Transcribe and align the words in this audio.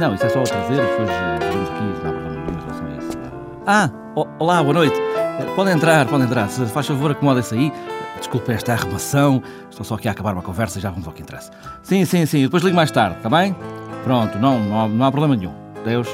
Não, 0.00 0.14
isso 0.14 0.26
é 0.26 0.28
só 0.28 0.40
a 0.40 0.42
trazer, 0.42 0.76
depois 0.82 1.08
eh, 1.08 1.38
vemos 1.40 1.68
aqui, 1.70 1.82
não 2.02 2.10
há 2.10 2.12
problema 2.12 2.30
nenhum 2.30 2.58
em 2.58 2.60
relação 2.62 2.86
a 2.86 2.90
isso. 2.90 3.18
Ah, 3.66 3.90
o- 4.16 4.26
olá, 4.40 4.62
boa 4.62 4.74
noite. 4.74 4.96
Eh, 4.98 5.44
Podem 5.54 5.74
entrar, 5.74 6.06
podem 6.06 6.26
entrar. 6.26 6.48
Se 6.48 6.66
faz 6.66 6.86
favor, 6.86 7.12
acomodem-se 7.12 7.54
aí. 7.54 7.72
Desculpe 8.18 8.52
esta 8.52 8.72
arrumação. 8.72 9.42
Estou 9.70 9.84
só 9.84 9.94
aqui 9.94 10.08
a 10.08 10.10
acabar 10.10 10.32
uma 10.32 10.42
conversa 10.42 10.78
e 10.78 10.82
já 10.82 10.90
vamos 10.90 11.06
ao 11.06 11.12
que 11.12 11.22
interessa. 11.22 11.50
Sim, 11.82 12.04
sim, 12.04 12.26
sim. 12.26 12.42
Depois 12.42 12.62
ligo 12.64 12.74
mais 12.76 12.90
tarde, 12.90 13.16
está 13.18 13.28
bem? 13.30 13.54
Pronto, 14.04 14.38
não, 14.38 14.62
não, 14.62 14.88
não 14.88 15.06
há 15.06 15.10
problema 15.10 15.34
nenhum. 15.34 15.54
Deus. 15.82 16.06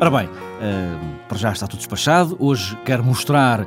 Ora 0.00 0.10
bem, 0.10 0.28
eh, 0.60 0.98
para 1.28 1.38
já 1.38 1.52
está 1.52 1.68
tudo 1.68 1.78
despachado. 1.78 2.36
Hoje 2.40 2.76
quero 2.84 3.04
mostrar 3.04 3.64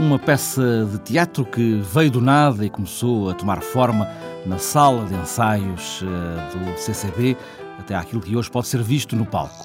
uma 0.00 0.18
peça 0.18 0.84
de 0.90 0.98
teatro 0.98 1.44
que 1.44 1.80
veio 1.92 2.10
do 2.10 2.20
nada 2.20 2.66
e 2.66 2.68
começou 2.68 3.30
a 3.30 3.34
tomar 3.34 3.60
forma 3.62 4.08
na 4.44 4.58
sala 4.58 5.04
de 5.06 5.14
ensaios 5.14 6.02
eh, 6.02 6.58
do 6.58 6.76
CCB, 6.76 7.36
até 7.78 7.94
àquilo 7.94 8.20
que 8.20 8.36
hoje 8.36 8.50
pode 8.50 8.66
ser 8.66 8.82
visto 8.82 9.14
no 9.14 9.24
palco. 9.24 9.64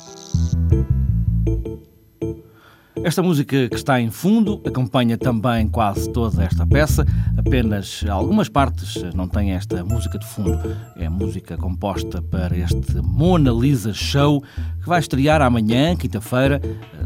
Esta 2.97 3.23
música 3.23 3.69
que 3.69 3.75
está 3.75 4.01
em 4.01 4.09
fundo 4.09 4.61
acompanha 4.65 5.17
também 5.17 5.67
quase 5.67 6.11
toda 6.11 6.43
esta 6.43 6.65
peça, 6.65 7.05
apenas 7.37 8.03
algumas 8.09 8.49
partes 8.49 9.01
não 9.13 9.27
têm 9.27 9.51
esta 9.51 9.83
música 9.85 10.19
de 10.19 10.25
fundo. 10.25 10.59
É 10.97 11.07
música 11.07 11.55
composta 11.57 12.21
para 12.21 12.57
este 12.57 13.01
Mona 13.01 13.51
Lisa 13.51 13.93
Show 13.93 14.43
que 14.81 14.87
vai 14.87 14.99
estrear 14.99 15.41
amanhã, 15.41 15.95
quinta-feira, 15.95 16.61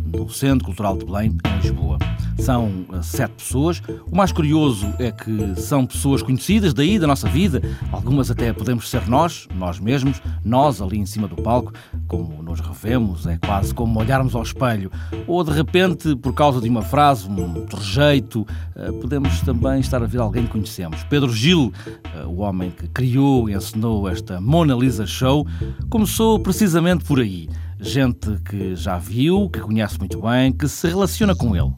no 0.05 0.29
Centro 0.29 0.65
Cultural 0.65 0.97
de 0.97 1.05
Belém, 1.05 1.37
em 1.45 1.61
Lisboa. 1.61 1.97
São 2.39 2.85
eh, 2.93 3.01
sete 3.01 3.33
pessoas. 3.35 3.81
O 4.11 4.15
mais 4.15 4.31
curioso 4.31 4.87
é 4.99 5.11
que 5.11 5.55
são 5.61 5.85
pessoas 5.85 6.21
conhecidas 6.21 6.73
daí, 6.73 6.99
da 6.99 7.07
nossa 7.07 7.27
vida. 7.29 7.61
Algumas 7.91 8.29
até 8.29 8.51
podemos 8.51 8.89
ser 8.89 9.07
nós, 9.07 9.47
nós 9.55 9.79
mesmos, 9.79 10.21
nós 10.43 10.81
ali 10.81 10.99
em 10.99 11.05
cima 11.05 11.27
do 11.27 11.35
palco, 11.35 11.73
como 12.07 12.42
nos 12.53 12.59
revemos, 12.59 13.25
é 13.25 13.37
quase 13.37 13.73
como 13.73 13.99
olharmos 13.99 14.35
ao 14.35 14.43
espelho. 14.43 14.91
Ou 15.25 15.43
de 15.43 15.51
repente, 15.51 16.15
por 16.15 16.33
causa 16.33 16.61
de 16.61 16.69
uma 16.69 16.83
frase, 16.83 17.27
um 17.27 17.65
trejeito, 17.65 18.45
eh, 18.75 18.91
podemos 18.91 19.41
também 19.41 19.79
estar 19.79 20.03
a 20.03 20.05
ver 20.05 20.19
alguém 20.19 20.45
que 20.45 20.51
conhecemos. 20.51 21.03
Pedro 21.05 21.33
Gil, 21.33 21.73
eh, 21.87 22.23
o 22.25 22.37
homem 22.41 22.69
que 22.69 22.87
criou 22.87 23.49
e 23.49 23.53
ensinou 23.53 24.07
esta 24.07 24.39
Mona 24.39 24.75
Lisa 24.75 25.07
Show, 25.07 25.47
começou 25.89 26.39
precisamente 26.39 27.03
por 27.03 27.19
aí. 27.19 27.49
Gente 27.79 28.39
que 28.45 28.75
já 28.75 28.99
viu, 28.99 29.49
que 29.49 29.59
conhece 29.59 29.97
muito 29.97 30.21
bem, 30.21 30.51
que 30.51 30.67
se 30.67 30.87
relaciona 30.87 31.35
com 31.35 31.55
ele. 31.55 31.71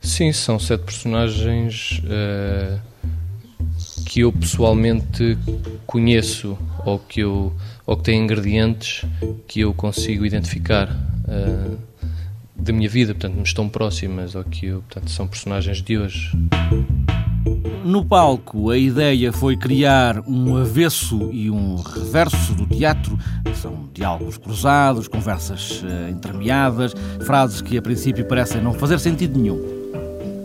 Sim, 0.00 0.32
são 0.32 0.58
sete 0.58 0.84
personagens 0.84 2.00
eh, 2.08 2.78
que 4.06 4.20
eu 4.20 4.32
pessoalmente 4.32 5.36
conheço 5.86 6.56
ou 6.84 6.98
que, 7.00 7.20
eu, 7.20 7.52
ou 7.86 7.96
que 7.96 8.02
têm 8.02 8.22
ingredientes 8.22 9.04
que 9.46 9.60
eu 9.60 9.72
consigo 9.72 10.26
identificar 10.26 10.88
eh, 11.28 11.76
da 12.56 12.72
minha 12.72 12.88
vida, 12.88 13.14
portanto, 13.14 13.36
me 13.36 13.42
estão 13.42 13.68
próximas 13.68 14.34
ou 14.34 14.42
que 14.42 14.66
eu, 14.66 14.82
portanto, 14.82 15.10
são 15.10 15.26
personagens 15.26 15.80
de 15.82 15.96
hoje. 15.96 16.32
No 17.84 18.04
palco, 18.04 18.70
a 18.70 18.76
ideia 18.76 19.32
foi 19.32 19.56
criar 19.56 20.20
um 20.26 20.56
avesso 20.56 21.30
e 21.32 21.48
um 21.48 21.76
reverso 21.76 22.54
do 22.54 22.66
teatro. 22.66 23.16
São 23.54 23.88
diálogos 23.94 24.36
cruzados, 24.36 25.06
conversas 25.06 25.84
eh, 25.86 26.10
entremeadas, 26.10 26.92
frases 27.24 27.60
que 27.60 27.78
a 27.78 27.82
princípio 27.82 28.26
parecem 28.26 28.60
não 28.60 28.74
fazer 28.74 28.98
sentido 28.98 29.38
nenhum. 29.38 29.75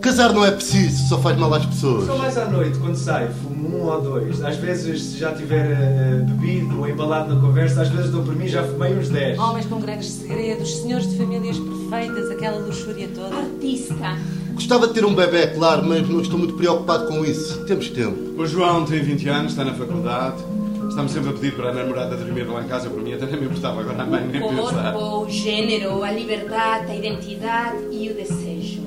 Casar 0.02 0.32
não 0.32 0.44
é 0.44 0.50
preciso, 0.50 1.08
só 1.08 1.18
faz 1.18 1.38
mal 1.38 1.54
às 1.54 1.64
pessoas. 1.64 2.06
Só 2.06 2.16
mais 2.18 2.36
à 2.36 2.44
noite, 2.46 2.76
quando 2.78 2.96
sai, 2.96 3.28
fumo 3.28 3.78
um 3.78 3.86
ou 3.86 4.00
dois. 4.02 4.42
Às 4.42 4.56
vezes, 4.56 5.00
se 5.00 5.18
já 5.18 5.32
tiver 5.32 5.64
eh, 5.70 6.24
bebido 6.26 6.80
ou 6.80 6.88
embalado 6.88 7.32
na 7.32 7.40
conversa, 7.40 7.82
às 7.82 7.88
vezes 7.88 8.10
dou 8.10 8.22
por 8.24 8.34
mim 8.34 8.48
já 8.48 8.64
fumei 8.64 8.94
uns 8.98 9.08
10. 9.08 9.38
Homens 9.38 9.66
com 9.66 9.78
grandes 9.80 10.10
segredos, 10.10 10.76
senhores 10.78 11.08
de 11.08 11.16
famílias 11.16 11.56
perfeitas, 11.56 12.30
aquela 12.32 12.58
luxúria 12.58 13.08
toda. 13.14 13.36
Artista. 13.36 14.18
Gostava 14.54 14.88
de 14.88 14.94
ter 14.94 15.04
um 15.04 15.14
bebê, 15.14 15.46
claro, 15.46 15.84
mas 15.86 16.06
não 16.08 16.20
estou 16.20 16.36
muito 16.36 16.54
preocupado 16.54 17.06
com 17.06 17.24
isso. 17.24 17.64
Temos 17.66 17.88
tempo. 17.90 18.40
O 18.42 18.44
João 18.44 18.84
tem 18.84 19.00
20 19.00 19.28
anos, 19.28 19.52
está 19.52 19.64
na 19.64 19.72
faculdade. 19.74 20.42
Está-me 20.88 21.08
sempre 21.08 21.30
a 21.30 21.32
pedir 21.32 21.54
para 21.54 21.70
a 21.70 21.72
namorada 21.72 22.16
dormir 22.16 22.42
lá 22.42 22.60
em 22.60 22.66
casa. 22.66 22.90
Por 22.90 23.00
mim 23.00 23.14
até 23.14 23.24
nem 23.26 23.36
me 23.38 23.46
importava, 23.46 23.80
agora 23.80 24.02
a 24.02 24.06
mãe 24.06 24.26
nem 24.26 24.42
O 24.42 24.48
pensar. 24.48 24.92
corpo, 24.92 25.24
o 25.26 25.30
género, 25.30 26.02
a 26.02 26.10
liberdade, 26.10 26.90
a 26.90 26.96
identidade 26.96 27.78
e 27.92 28.10
o 28.10 28.14
desejo. 28.14 28.82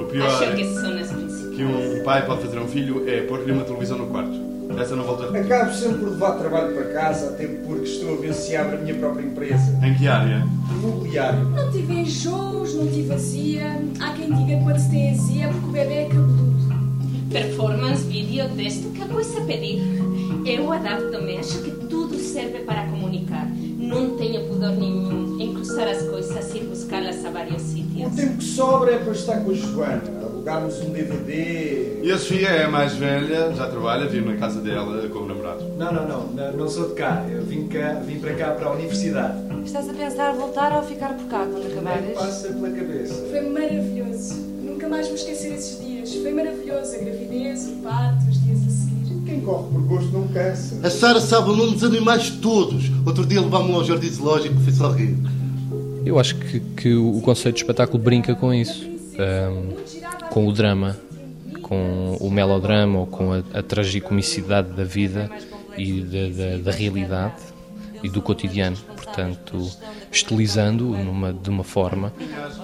O 0.00 0.04
pior 0.06 0.26
Acho 0.28 0.54
que 0.54 0.62
é 0.62 0.64
são 0.66 0.92
as 0.98 1.10
principais. 1.10 1.56
que 1.56 1.64
um 1.64 2.02
pai 2.04 2.26
pode 2.26 2.42
fazer 2.42 2.58
a 2.58 2.62
um 2.62 2.68
filho 2.68 3.08
é 3.08 3.22
pôr-lhe 3.22 3.52
uma 3.52 3.64
televisão 3.64 3.98
no 3.98 4.06
quarto. 4.06 4.52
Essa 4.78 4.96
não 4.96 5.04
volta 5.04 5.24
a 5.24 5.26
repetir. 5.26 5.52
Acabo 5.52 5.74
sempre 5.74 5.98
por 5.98 6.08
levar 6.10 6.32
trabalho 6.38 6.74
para 6.74 6.84
casa, 6.92 7.28
até 7.30 7.46
porque 7.46 7.84
estou 7.84 8.14
a 8.14 8.20
ver 8.20 8.32
se 8.32 8.56
abre 8.56 8.76
a 8.76 8.78
minha 8.78 8.94
própria 8.94 9.22
empresa. 9.24 9.78
Em 9.82 9.94
que 9.94 10.08
área? 10.08 10.46
Imobiliário. 10.70 11.44
Não 11.50 11.70
tive 11.70 11.92
enjoos, 11.94 12.74
não 12.74 12.86
tive 12.86 13.12
azia. 13.12 13.82
Há 14.00 14.12
quem 14.14 14.32
diga 14.32 14.58
que 14.58 14.64
quando 14.64 14.78
se 14.78 14.88
tem 14.90 15.10
azia 15.10 15.44
é 15.44 15.48
porque 15.48 15.66
o 15.66 15.72
bebê 15.72 15.94
é 15.94 16.04
cabeludo. 16.06 16.52
Performance, 17.30 18.04
vídeo, 18.04 18.44
texto, 18.56 18.90
que 18.92 19.04
coisa 19.06 19.38
a 19.40 19.44
pedir. 19.44 19.82
Eu 20.46 20.72
adapto-me, 20.72 21.36
acho 21.38 21.58
que 21.62 21.70
tudo 21.86 22.16
serve 22.18 22.60
para 22.60 22.84
comunicar. 22.86 23.46
Não 23.78 24.16
tenho 24.16 24.46
pudor 24.48 24.70
nenhum 24.70 25.11
em 25.42 25.54
cruzar 25.54 25.88
as 25.88 26.02
coisas 26.02 26.54
e 26.54 26.60
buscá-las 26.60 27.24
a 27.24 27.30
vários 27.30 27.62
O 27.62 27.66
sítios. 27.66 28.14
tempo 28.14 28.36
que 28.38 28.44
sobra 28.44 28.92
é 28.92 28.98
para 28.98 29.12
estar 29.12 29.40
com 29.40 29.50
a 29.50 29.54
Joana, 29.54 30.02
alugarmos 30.22 30.78
um 30.80 30.90
DVD. 30.90 32.00
E 32.02 32.12
a 32.12 32.18
Sofia 32.18 32.48
é 32.48 32.64
a 32.64 32.68
mais 32.70 32.92
velha, 32.94 33.52
já 33.54 33.66
trabalha, 33.68 34.06
vive 34.08 34.28
na 34.28 34.36
casa 34.36 34.60
dela 34.60 35.08
com 35.08 35.18
o 35.20 35.26
namorado. 35.26 35.64
Não, 35.76 35.92
não, 35.92 36.06
não, 36.08 36.26
não, 36.28 36.52
não 36.56 36.68
sou 36.68 36.88
de 36.88 36.94
cá. 36.94 37.24
Eu 37.30 37.42
vim, 37.42 37.66
cá, 37.68 37.94
vim 38.06 38.18
para 38.20 38.34
cá 38.34 38.50
para 38.52 38.68
a 38.68 38.72
universidade. 38.72 39.34
Estás 39.64 39.88
a 39.88 39.92
pensar 39.92 40.32
voltar 40.32 40.76
ou 40.76 40.82
ficar 40.82 41.14
por 41.14 41.26
cá 41.26 41.46
quando 41.50 41.66
acabares? 41.72 42.14
passa 42.18 42.48
pela 42.48 42.70
cabeça. 42.70 43.14
Foi 43.30 43.40
maravilhoso. 43.48 44.34
Nunca 44.64 44.88
mais 44.88 45.06
vou 45.06 45.16
esquecer 45.16 45.52
esses 45.54 45.80
dias. 45.80 46.14
Foi 46.14 46.32
maravilhoso. 46.32 46.94
A 46.94 46.98
gravidez, 46.98 47.68
o 47.68 47.72
parto, 47.82 48.28
os 48.28 48.42
dias 48.44 48.58
a 48.66 48.70
seguir. 48.70 48.92
Quem 49.24 49.40
corre 49.40 49.68
por 49.72 49.80
gosto 49.82 50.10
não 50.10 50.26
cansa. 50.28 50.80
A 50.84 50.90
Sara 50.90 51.20
sabe 51.20 51.50
o 51.50 51.56
nome 51.56 51.72
dos 51.74 51.84
animais 51.84 52.30
todos. 52.30 52.90
Outro 53.06 53.24
dia 53.24 53.40
levámos-me 53.40 53.74
ao 53.74 53.84
jardim 53.84 54.08
zoológico, 54.10 54.58
foi 54.60 54.72
só 54.72 54.90
rir. 54.90 55.16
Eu 56.04 56.18
acho 56.18 56.36
que, 56.36 56.60
que 56.60 56.94
o 56.94 57.20
conceito 57.20 57.56
de 57.56 57.62
espetáculo 57.62 58.02
brinca 58.02 58.34
com 58.34 58.52
isso, 58.52 58.90
ahm, 59.18 59.74
com 60.28 60.46
o 60.46 60.52
drama, 60.52 60.98
com 61.62 62.16
o 62.20 62.30
melodrama 62.30 62.98
ou 63.00 63.06
com 63.06 63.32
a, 63.32 63.38
a 63.52 63.62
tragicomicidade 63.62 64.72
da 64.74 64.84
vida 64.84 65.30
e 65.76 66.02
da, 66.02 66.28
da- 66.30 66.58
da 66.58 66.72
realidade 66.72 67.36
e 68.02 68.08
do 68.08 68.20
cotidiano. 68.22 68.78
Portanto, 68.96 69.74
estilizando 70.10 70.96
numa, 70.96 71.32
de 71.32 71.48
uma 71.50 71.64
forma 71.64 72.14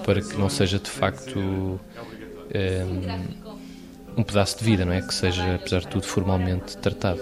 para 0.01 0.21
que 0.21 0.37
não 0.37 0.49
seja 0.49 0.79
de 0.79 0.89
facto 0.89 1.79
ahm, 2.53 3.27
um 4.17 4.23
pedaço 4.23 4.57
de 4.59 4.63
vida, 4.65 4.85
não 4.85 4.93
é? 4.93 5.01
Que 5.01 5.13
seja, 5.13 5.55
apesar 5.55 5.81
de 5.81 5.87
tudo, 5.87 6.05
formalmente 6.05 6.77
tratado. 6.77 7.21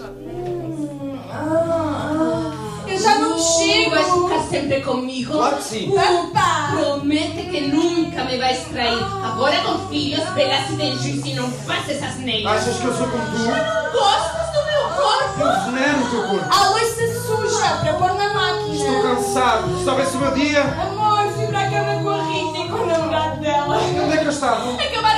Já 3.38 3.44
não 3.44 3.58
chego! 3.58 3.90
Vais 3.90 4.12
ficar 4.12 4.42
sempre 4.50 4.80
comigo? 4.80 5.32
Claro 5.32 5.56
que 5.56 5.62
sim. 5.62 5.92
Opa! 5.92 6.70
Promete 6.72 7.42
que 7.44 7.60
nunca 7.60 8.24
me 8.24 8.36
vais 8.36 8.64
trair. 8.64 9.02
Agora 9.24 9.56
com 9.62 9.88
filhos, 9.88 10.28
velas 10.30 10.70
e 10.70 10.72
beijos 10.72 11.24
e 11.24 11.34
não 11.34 11.50
faz 11.50 11.88
essas 11.88 12.16
neiras. 12.16 12.52
Achas 12.52 12.76
que 12.78 12.84
eu 12.84 12.94
sou 12.96 13.06
como 13.08 13.24
tu? 13.26 13.38
Não 13.38 13.92
gostas 13.92 14.46
do 14.52 14.64
meu 14.66 14.82
corpo? 14.96 15.40
Eu 15.40 15.72
veneno 15.72 16.04
o 16.04 16.10
teu 16.10 16.22
corpo. 16.28 16.54
A 16.54 16.68
louça 16.70 17.20
suja 17.26 17.76
para 17.76 17.92
pôr 17.94 18.14
na 18.14 18.34
máquina. 18.34 18.74
Estou 18.74 19.02
cansado. 19.02 19.84
Soubesse 19.84 20.16
o 20.16 20.20
meu 20.20 20.30
dia. 20.32 20.62
Amor, 20.62 21.32
fui 21.32 21.46
para 21.46 21.60
a 21.60 21.70
cama 21.70 22.02
com 22.02 22.10
a 22.10 22.22
Rita 22.24 22.58
e 22.58 22.68
com 22.68 22.76
o 22.76 22.86
namorado 22.86 23.40
dela. 23.40 23.78
Onde 23.78 24.14
é 24.14 24.16
que 24.18 24.24
eu 24.24 24.30
estava? 24.30 24.74
Acabaram-se 24.74 25.17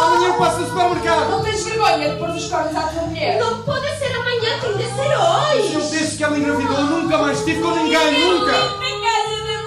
Amanhã 0.00 0.28
eu 0.28 0.34
passo 0.34 0.60
no 0.60 0.66
supermercado. 0.68 1.30
Não 1.30 1.42
tens 1.42 1.62
vergonha 1.64 2.10
de 2.10 2.16
pôr 2.16 2.30
os 2.30 2.46
cornos 2.46 2.74
à 2.76 2.82
tua 2.88 3.02
mulher? 3.02 3.38
Não 3.38 3.62
pode 3.62 3.86
ser 3.98 4.06
amanhã, 4.16 4.58
tem 4.60 4.76
de 4.76 4.84
ser 4.84 5.12
Eu 5.12 5.78
hoje. 5.78 5.90
desde 5.90 6.16
que 6.16 6.24
ela 6.24 6.38
engravidou 6.38 6.82
nunca 6.84 7.18
mais 7.18 7.38
estive 7.38 7.60
com 7.60 7.70
ninguém. 7.74 8.20
Nunca. 8.24 8.52
Na 8.52 8.58
casa 8.58 9.42
da 9.46 9.62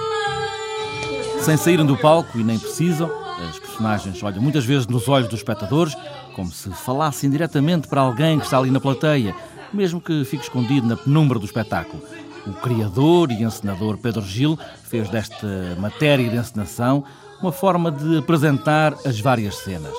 mãe. 1.36 1.42
Sem 1.42 1.56
saírem 1.56 1.86
do 1.86 1.96
palco 1.96 2.38
e 2.38 2.42
nem 2.44 2.58
precisam, 2.58 3.10
as 3.48 3.58
personagens 3.58 4.22
olham 4.22 4.42
muitas 4.42 4.64
vezes 4.64 4.86
nos 4.86 5.08
olhos 5.08 5.28
dos 5.28 5.38
espectadores, 5.40 5.96
como 6.34 6.50
se 6.50 6.68
falassem 6.70 7.30
diretamente 7.30 7.86
para 7.86 8.00
alguém 8.00 8.38
que 8.38 8.44
está 8.46 8.58
ali 8.58 8.70
na 8.70 8.80
plateia, 8.80 9.34
mesmo 9.72 10.00
que 10.00 10.24
fique 10.24 10.42
escondido 10.42 10.86
na 10.86 10.96
penumbra 10.96 11.38
do 11.38 11.44
espetáculo. 11.44 12.02
O 12.46 12.52
criador 12.54 13.30
e 13.30 13.42
encenador 13.42 13.96
Pedro 13.98 14.22
Gil 14.22 14.58
fez 14.84 15.08
desta 15.08 15.46
matéria 15.78 16.28
de 16.28 16.36
encenação 16.36 17.04
uma 17.40 17.52
forma 17.52 17.90
de 17.90 18.18
apresentar 18.18 18.94
as 19.04 19.20
várias 19.20 19.56
cenas. 19.56 19.92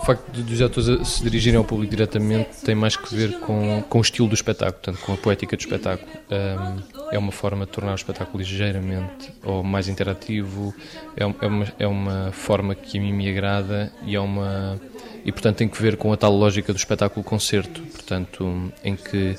O 0.00 0.04
facto 0.04 0.30
de 0.32 0.54
os 0.54 0.62
atores 0.62 1.08
se 1.08 1.22
dirigirem 1.22 1.58
ao 1.58 1.64
público 1.64 1.90
diretamente 1.90 2.62
tem 2.64 2.74
mais 2.74 2.96
que 2.96 3.14
ver 3.14 3.38
com, 3.40 3.82
com 3.86 3.98
o 3.98 4.00
estilo 4.00 4.28
do 4.28 4.34
espetáculo, 4.34 4.80
portanto, 4.82 5.04
com 5.04 5.12
a 5.12 5.16
poética 5.16 5.56
do 5.56 5.60
espetáculo. 5.60 6.10
Um, 6.30 7.00
é 7.12 7.18
uma 7.18 7.32
forma 7.32 7.66
de 7.66 7.72
tornar 7.72 7.92
o 7.92 7.94
espetáculo 7.96 8.38
ligeiramente 8.38 9.32
ou 9.44 9.62
mais 9.62 9.88
interativo, 9.88 10.74
é, 11.16 11.22
é, 11.22 11.46
uma, 11.46 11.66
é 11.78 11.86
uma 11.86 12.32
forma 12.32 12.74
que 12.74 12.98
a 12.98 13.00
mim 13.00 13.12
me 13.12 13.28
agrada 13.28 13.92
e 14.06 14.14
é 14.14 14.20
uma 14.20 14.80
e 15.22 15.30
portanto 15.30 15.56
tem 15.56 15.68
que 15.68 15.80
ver 15.82 15.98
com 15.98 16.10
a 16.12 16.16
tal 16.16 16.32
lógica 16.32 16.72
do 16.72 16.76
espetáculo 16.76 17.22
concerto, 17.22 17.82
portanto, 17.82 18.72
em 18.82 18.96
que 18.96 19.36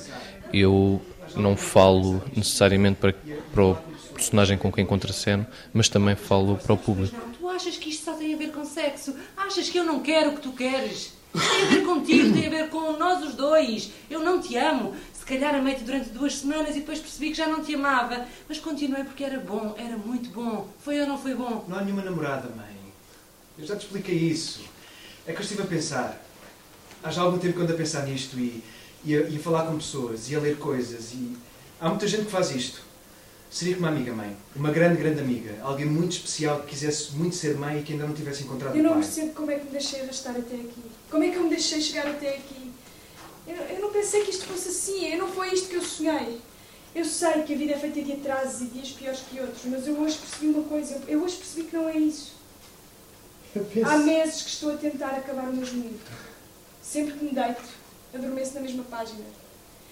eu 0.52 1.02
não 1.34 1.56
falo 1.56 2.22
necessariamente 2.36 3.00
para, 3.00 3.14
para 3.52 3.64
o 3.64 3.76
personagem 4.12 4.56
com 4.56 4.70
quem 4.70 4.86
contraceno, 4.86 5.44
mas 5.72 5.88
também 5.88 6.14
falo 6.14 6.56
para 6.56 6.74
o 6.74 6.76
público. 6.76 7.16
Tu 7.38 7.48
achas 7.48 7.76
que 7.76 7.90
isto 7.90 8.04
só 8.04 8.12
tem 8.12 8.34
a 8.34 8.36
ver 8.36 8.52
com 8.52 8.64
sexo? 8.64 9.14
Achas 9.52 9.68
que 9.68 9.78
eu 9.78 9.84
não 9.84 10.00
quero 10.00 10.30
o 10.30 10.34
que 10.36 10.40
tu 10.40 10.52
queres? 10.52 11.12
Tem 11.30 11.62
a 11.62 11.64
ver 11.66 11.84
contigo, 11.84 12.32
tem 12.32 12.46
a 12.46 12.50
ver 12.50 12.70
com 12.70 12.96
nós 12.96 13.22
os 13.22 13.34
dois. 13.34 13.92
Eu 14.08 14.20
não 14.20 14.40
te 14.40 14.56
amo. 14.56 14.96
Se 15.12 15.26
calhar 15.26 15.54
amei-te 15.54 15.84
durante 15.84 16.08
duas 16.08 16.36
semanas 16.36 16.70
e 16.70 16.80
depois 16.80 17.00
percebi 17.00 17.32
que 17.32 17.36
já 17.36 17.46
não 17.46 17.62
te 17.62 17.74
amava. 17.74 18.26
Mas 18.48 18.58
continuei 18.58 19.04
porque 19.04 19.22
era 19.22 19.38
bom, 19.38 19.74
era 19.76 19.94
muito 19.98 20.30
bom. 20.30 20.66
Foi 20.78 20.98
ou 21.02 21.06
não 21.06 21.18
foi 21.18 21.34
bom? 21.34 21.66
Não 21.68 21.76
há 21.76 21.82
nenhuma 21.82 22.02
namorada, 22.02 22.48
mãe. 22.56 22.74
Eu 23.58 23.66
já 23.66 23.76
te 23.76 23.84
expliquei 23.84 24.16
isso. 24.16 24.62
É 25.26 25.32
que 25.34 25.38
eu 25.40 25.42
estive 25.42 25.60
a 25.60 25.66
pensar. 25.66 26.18
Há 27.04 27.10
já 27.10 27.20
algum 27.20 27.38
tempo 27.38 27.58
que 27.58 27.62
ando 27.62 27.74
a 27.74 27.76
pensar 27.76 28.06
nisto 28.06 28.38
e, 28.38 28.64
e, 29.04 29.14
a, 29.14 29.20
e 29.28 29.36
a 29.36 29.40
falar 29.40 29.66
com 29.66 29.76
pessoas 29.76 30.30
e 30.30 30.34
a 30.34 30.40
ler 30.40 30.56
coisas. 30.56 31.12
E 31.12 31.36
há 31.78 31.90
muita 31.90 32.08
gente 32.08 32.24
que 32.24 32.30
faz 32.30 32.50
isto. 32.52 32.80
Seria 33.52 33.74
como 33.74 33.86
uma 33.86 33.94
amiga 33.94 34.14
mãe, 34.14 34.34
uma 34.56 34.70
grande, 34.70 34.96
grande 34.96 35.20
amiga, 35.20 35.54
alguém 35.60 35.84
muito 35.84 36.12
especial 36.12 36.60
que 36.60 36.68
quisesse 36.68 37.12
muito 37.12 37.36
ser 37.36 37.54
mãe 37.54 37.78
e 37.78 37.82
que 37.82 37.92
ainda 37.92 38.06
não 38.06 38.14
tivesse 38.14 38.44
encontrado 38.44 38.74
Eu 38.74 38.82
não 38.82 38.94
percebo 38.94 39.34
como 39.34 39.50
é 39.50 39.58
que 39.58 39.66
me 39.66 39.72
deixei 39.72 40.00
arrastar 40.00 40.34
até 40.34 40.54
aqui. 40.54 40.82
Como 41.10 41.22
é 41.22 41.28
que 41.28 41.36
eu 41.36 41.42
me 41.42 41.50
deixei 41.50 41.78
chegar 41.82 42.06
até 42.06 42.30
aqui? 42.30 42.72
Eu, 43.46 43.56
eu 43.56 43.80
não 43.82 43.92
pensei 43.92 44.24
que 44.24 44.30
isto 44.30 44.46
fosse 44.46 44.70
assim, 44.70 45.06
eu 45.06 45.18
não 45.18 45.28
foi 45.28 45.52
isto 45.52 45.68
que 45.68 45.76
eu 45.76 45.82
sonhei. 45.82 46.40
Eu 46.94 47.04
sei 47.04 47.42
que 47.42 47.52
a 47.52 47.56
vida 47.58 47.74
é 47.74 47.78
feita 47.78 48.00
de 48.00 48.12
atrasos 48.12 48.62
e 48.62 48.64
dias 48.68 48.88
piores 48.88 49.20
que 49.20 49.38
outros, 49.38 49.62
mas 49.66 49.86
eu 49.86 50.00
hoje 50.00 50.16
percebi 50.16 50.46
uma 50.46 50.64
coisa, 50.64 51.02
eu 51.06 51.22
hoje 51.22 51.36
percebi 51.36 51.66
que 51.66 51.76
não 51.76 51.88
é 51.90 51.98
isso. 51.98 52.32
Eu 53.54 53.66
penso... 53.66 53.86
Há 53.86 53.98
meses 53.98 54.42
que 54.42 54.48
estou 54.48 54.72
a 54.72 54.76
tentar 54.78 55.10
acabar 55.10 55.50
o 55.50 55.52
mesmo 55.52 55.82
livro. 55.82 56.06
Sempre 56.82 57.18
que 57.18 57.24
me 57.26 57.32
deito, 57.32 57.62
adormeço 58.14 58.54
na 58.54 58.60
mesma 58.62 58.84
página. 58.84 59.41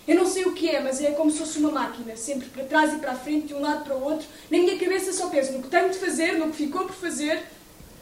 Eu 0.08 0.16
não 0.16 0.26
sei 0.26 0.44
o 0.44 0.52
que 0.52 0.68
é, 0.68 0.82
mas 0.82 1.00
é 1.00 1.12
como 1.12 1.30
se 1.30 1.38
fosse 1.38 1.58
uma 1.58 1.70
máquina, 1.70 2.16
sempre 2.16 2.48
para 2.48 2.64
trás 2.64 2.92
e 2.94 2.98
para 2.98 3.12
a 3.12 3.16
frente, 3.16 3.48
de 3.48 3.54
um 3.54 3.60
lado 3.60 3.84
para 3.84 3.96
o 3.96 4.02
outro. 4.02 4.26
Na 4.50 4.58
minha 4.58 4.78
cabeça 4.78 5.12
só 5.12 5.28
penso 5.28 5.52
no 5.52 5.62
que 5.62 5.68
tenho 5.68 5.90
de 5.90 5.98
fazer, 5.98 6.32
no 6.38 6.50
que 6.50 6.56
ficou 6.56 6.84
por 6.84 6.94
fazer. 6.94 7.44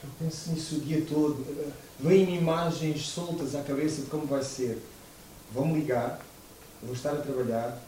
Eu 0.03 0.11
penso 0.19 0.51
nisso 0.51 0.77
o 0.77 0.81
dia 0.81 1.05
todo. 1.09 1.45
Vêm-me 2.01 2.39
imagens 2.39 3.09
soltas 3.09 3.55
à 3.55 3.63
cabeça 3.63 4.03
de 4.03 4.09
como 4.09 4.27
vai 4.27 4.43
ser. 4.43 4.79
Vão-me 5.53 5.81
ligar, 5.81 6.21
vou 6.83 6.95
estar 6.95 7.11
a 7.11 7.17
trabalhar, 7.17 7.83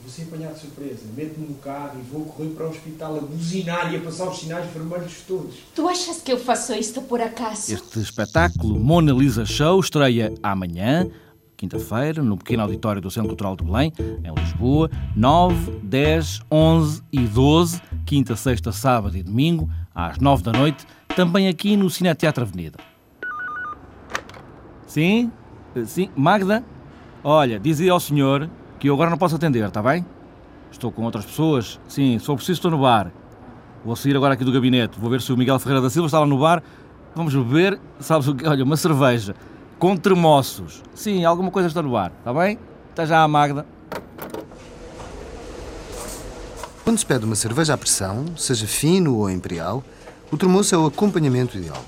vou 0.00 0.10
ser 0.10 0.22
apanhado 0.22 0.54
de 0.54 0.60
surpresa. 0.60 1.00
Meto-me 1.16 1.46
no 1.46 1.54
carro 1.54 1.98
e 1.98 2.02
vou 2.02 2.26
correr 2.26 2.50
para 2.50 2.66
o 2.66 2.70
hospital 2.70 3.16
a 3.16 3.20
buzinar 3.20 3.92
e 3.92 3.96
a 3.96 4.00
passar 4.00 4.28
os 4.28 4.38
sinais 4.38 4.70
vermelhos 4.70 5.22
todos. 5.26 5.56
Tu 5.74 5.88
achas 5.88 6.20
que 6.20 6.32
eu 6.32 6.38
faço 6.38 6.74
isto 6.74 7.00
por 7.02 7.20
acaso? 7.20 7.72
Este 7.72 8.00
espetáculo 8.00 8.78
Mona 8.78 9.12
Lisa 9.12 9.46
Show 9.46 9.80
estreia 9.80 10.34
amanhã, 10.42 11.08
quinta-feira, 11.56 12.22
no 12.22 12.36
pequeno 12.36 12.62
auditório 12.62 13.00
do 13.00 13.10
Centro 13.10 13.28
Cultural 13.28 13.56
de 13.56 13.64
Belém, 13.64 13.92
em 13.98 14.34
Lisboa, 14.40 14.90
9, 15.16 15.80
10, 15.82 16.42
11 16.50 17.02
e 17.12 17.20
12, 17.20 17.80
quinta, 18.04 18.36
sexta, 18.36 18.72
sábado 18.72 19.16
e 19.16 19.22
domingo, 19.22 19.68
às 19.94 20.18
9 20.18 20.42
da 20.42 20.52
noite, 20.52 20.86
também 21.14 21.48
aqui 21.48 21.76
no 21.76 21.88
Cine 21.88 22.14
Teatro 22.14 22.42
Avenida. 22.44 22.78
Sim? 24.86 25.30
Sim? 25.86 26.10
Magda? 26.14 26.64
Olha, 27.22 27.58
dizia 27.58 27.92
ao 27.92 28.00
senhor 28.00 28.48
que 28.78 28.88
eu 28.88 28.94
agora 28.94 29.10
não 29.10 29.18
posso 29.18 29.36
atender, 29.36 29.66
está 29.66 29.82
bem? 29.82 30.04
Estou 30.70 30.92
com 30.92 31.04
outras 31.04 31.24
pessoas. 31.24 31.80
Sim, 31.88 32.18
for 32.18 32.36
preciso 32.36 32.58
estou 32.58 32.70
no 32.70 32.78
bar. 32.78 33.10
Vou 33.84 33.96
sair 33.96 34.16
agora 34.16 34.34
aqui 34.34 34.44
do 34.44 34.52
gabinete, 34.52 34.98
vou 34.98 35.10
ver 35.10 35.20
se 35.20 35.32
o 35.32 35.36
Miguel 35.36 35.58
Ferreira 35.58 35.80
da 35.80 35.90
Silva 35.90 36.06
está 36.06 36.20
lá 36.20 36.26
no 36.26 36.38
bar. 36.38 36.62
Vamos 37.14 37.34
beber, 37.34 37.78
sabes 38.00 38.26
o 38.26 38.34
que? 38.34 38.46
Olha, 38.46 38.64
uma 38.64 38.76
cerveja 38.76 39.34
com 39.78 39.96
tremoços. 39.96 40.82
Sim, 40.94 41.24
alguma 41.24 41.50
coisa 41.50 41.68
está 41.68 41.82
no 41.82 41.96
ar, 41.96 42.12
está 42.18 42.32
bem? 42.32 42.58
Está 42.90 43.04
já 43.04 43.22
a 43.22 43.28
Magda. 43.28 43.66
Quando 46.84 46.98
se 46.98 47.06
pede 47.06 47.24
uma 47.24 47.34
cerveja 47.34 47.74
à 47.74 47.78
pressão, 47.78 48.26
seja 48.36 48.66
fino 48.66 49.16
ou 49.16 49.30
imperial, 49.30 49.82
o 50.30 50.36
termoço 50.36 50.74
é 50.74 50.78
o 50.78 50.86
acompanhamento 50.86 51.56
ideal. 51.56 51.82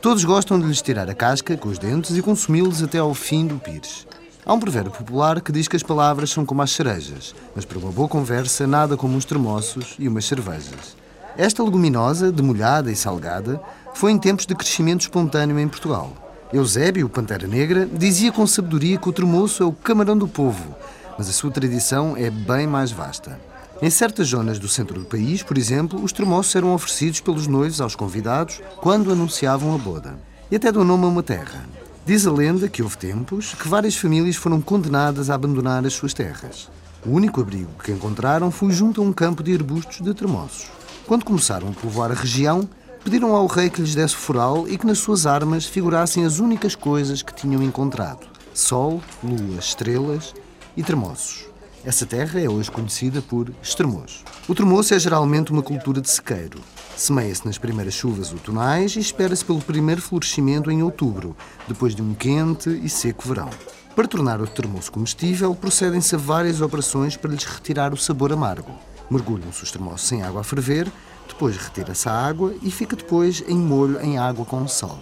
Todos 0.00 0.24
gostam 0.24 0.58
de 0.58 0.66
lhes 0.66 0.82
tirar 0.82 1.08
a 1.08 1.14
casca 1.14 1.56
com 1.56 1.68
os 1.68 1.78
dentes 1.78 2.16
e 2.16 2.22
consumi-los 2.22 2.82
até 2.82 2.98
ao 2.98 3.14
fim 3.14 3.46
do 3.46 3.58
pires. 3.58 4.06
Há 4.44 4.52
um 4.54 4.58
provérbio 4.58 4.90
popular 4.90 5.40
que 5.40 5.52
diz 5.52 5.68
que 5.68 5.76
as 5.76 5.82
palavras 5.82 6.30
são 6.30 6.44
como 6.46 6.62
as 6.62 6.72
cerejas, 6.72 7.34
mas 7.54 7.64
para 7.64 7.78
uma 7.78 7.92
boa 7.92 8.08
conversa 8.08 8.66
nada 8.66 8.96
como 8.96 9.16
uns 9.16 9.24
termoços 9.24 9.94
e 9.98 10.08
umas 10.08 10.24
cervejas. 10.24 10.96
Esta 11.36 11.62
leguminosa, 11.62 12.32
demolhada 12.32 12.90
e 12.90 12.96
salgada, 12.96 13.60
foi 13.94 14.10
em 14.10 14.18
tempos 14.18 14.46
de 14.46 14.54
crescimento 14.54 15.02
espontâneo 15.02 15.58
em 15.58 15.68
Portugal. 15.68 16.12
Eusébio, 16.52 17.08
Pantera 17.08 17.46
Negra, 17.46 17.86
dizia 17.86 18.32
com 18.32 18.44
sabedoria 18.44 18.98
que 18.98 19.08
o 19.08 19.12
tremoço 19.12 19.62
é 19.62 19.66
o 19.66 19.72
camarão 19.72 20.18
do 20.18 20.26
povo, 20.26 20.74
mas 21.16 21.28
a 21.28 21.32
sua 21.32 21.50
tradição 21.50 22.16
é 22.16 22.28
bem 22.28 22.66
mais 22.66 22.90
vasta. 22.90 23.40
Em 23.80 23.88
certas 23.88 24.28
zonas 24.28 24.58
do 24.58 24.68
centro 24.68 24.98
do 24.98 25.06
país, 25.06 25.44
por 25.44 25.56
exemplo, 25.56 26.02
os 26.02 26.10
tremoços 26.10 26.56
eram 26.56 26.74
oferecidos 26.74 27.20
pelos 27.20 27.46
noivos 27.46 27.80
aos 27.80 27.94
convidados 27.94 28.60
quando 28.78 29.12
anunciavam 29.12 29.72
a 29.74 29.78
boda. 29.78 30.18
E 30.50 30.56
até 30.56 30.72
dão 30.72 30.82
nome 30.82 31.04
a 31.04 31.08
uma 31.08 31.22
terra. 31.22 31.64
Diz 32.04 32.26
a 32.26 32.32
lenda 32.32 32.68
que 32.68 32.82
houve 32.82 32.98
tempos 32.98 33.54
que 33.54 33.68
várias 33.68 33.94
famílias 33.94 34.34
foram 34.34 34.60
condenadas 34.60 35.30
a 35.30 35.36
abandonar 35.36 35.86
as 35.86 35.92
suas 35.92 36.12
terras. 36.12 36.68
O 37.06 37.10
único 37.10 37.40
abrigo 37.40 37.70
que 37.82 37.92
encontraram 37.92 38.50
foi 38.50 38.72
junto 38.72 39.00
a 39.00 39.04
um 39.04 39.12
campo 39.12 39.44
de 39.44 39.54
arbustos 39.54 40.00
de 40.00 40.12
tremoços. 40.12 40.66
Quando 41.06 41.24
começaram 41.24 41.68
a 41.68 41.72
povoar 41.72 42.10
a 42.10 42.14
região, 42.14 42.68
pediram 43.04 43.34
ao 43.34 43.46
rei 43.46 43.70
que 43.70 43.80
lhes 43.80 43.94
desse 43.94 44.16
foral 44.16 44.68
e 44.68 44.76
que 44.76 44.86
nas 44.86 44.98
suas 44.98 45.26
armas 45.26 45.66
figurassem 45.66 46.24
as 46.24 46.38
únicas 46.38 46.74
coisas 46.74 47.22
que 47.22 47.34
tinham 47.34 47.62
encontrado: 47.62 48.26
sol, 48.54 49.02
lua, 49.22 49.58
estrelas 49.58 50.34
e 50.76 50.82
tremoços. 50.82 51.50
Essa 51.82 52.04
terra 52.04 52.38
é 52.38 52.46
hoje 52.46 52.70
conhecida 52.70 53.22
por 53.22 53.50
Estremoz. 53.62 54.22
O 54.46 54.54
tremoço 54.54 54.92
é 54.92 54.98
geralmente 54.98 55.50
uma 55.50 55.62
cultura 55.62 55.98
de 55.98 56.10
sequeiro. 56.10 56.60
Semeia-se 56.94 57.46
nas 57.46 57.56
primeiras 57.56 57.94
chuvas 57.94 58.32
outonais 58.32 58.96
e 58.96 59.00
espera-se 59.00 59.42
pelo 59.42 59.62
primeiro 59.62 60.02
florescimento 60.02 60.70
em 60.70 60.82
outubro, 60.82 61.34
depois 61.66 61.94
de 61.94 62.02
um 62.02 62.12
quente 62.12 62.68
e 62.68 62.88
seco 62.90 63.26
verão. 63.26 63.48
Para 63.96 64.06
tornar 64.06 64.42
o 64.42 64.46
tremoço 64.46 64.92
comestível, 64.92 65.54
procedem-se 65.54 66.14
a 66.14 66.18
várias 66.18 66.60
operações 66.60 67.16
para 67.16 67.30
lhes 67.30 67.44
retirar 67.44 67.94
o 67.94 67.96
sabor 67.96 68.30
amargo. 68.30 68.72
Mergulham-se 69.10 69.64
os 69.64 69.70
tremoços 69.72 70.12
em 70.12 70.22
água 70.22 70.42
a 70.42 70.44
ferver, 70.44 70.90
depois 71.28 71.56
retira-se 71.56 72.08
a 72.08 72.12
água 72.12 72.54
e 72.62 72.70
fica 72.70 72.94
depois 72.94 73.42
em 73.48 73.56
molho 73.56 74.00
em 74.00 74.18
água 74.18 74.44
com 74.44 74.66
sal. 74.68 74.98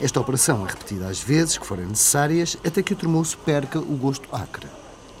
Esta 0.00 0.20
operação 0.20 0.64
é 0.64 0.70
repetida 0.70 1.08
às 1.08 1.20
vezes 1.20 1.58
que 1.58 1.66
forem 1.66 1.86
necessárias 1.86 2.56
até 2.64 2.82
que 2.82 2.92
o 2.92 2.96
tremoço 2.96 3.36
perca 3.38 3.80
o 3.80 3.96
gosto 3.96 4.28
acre. 4.32 4.68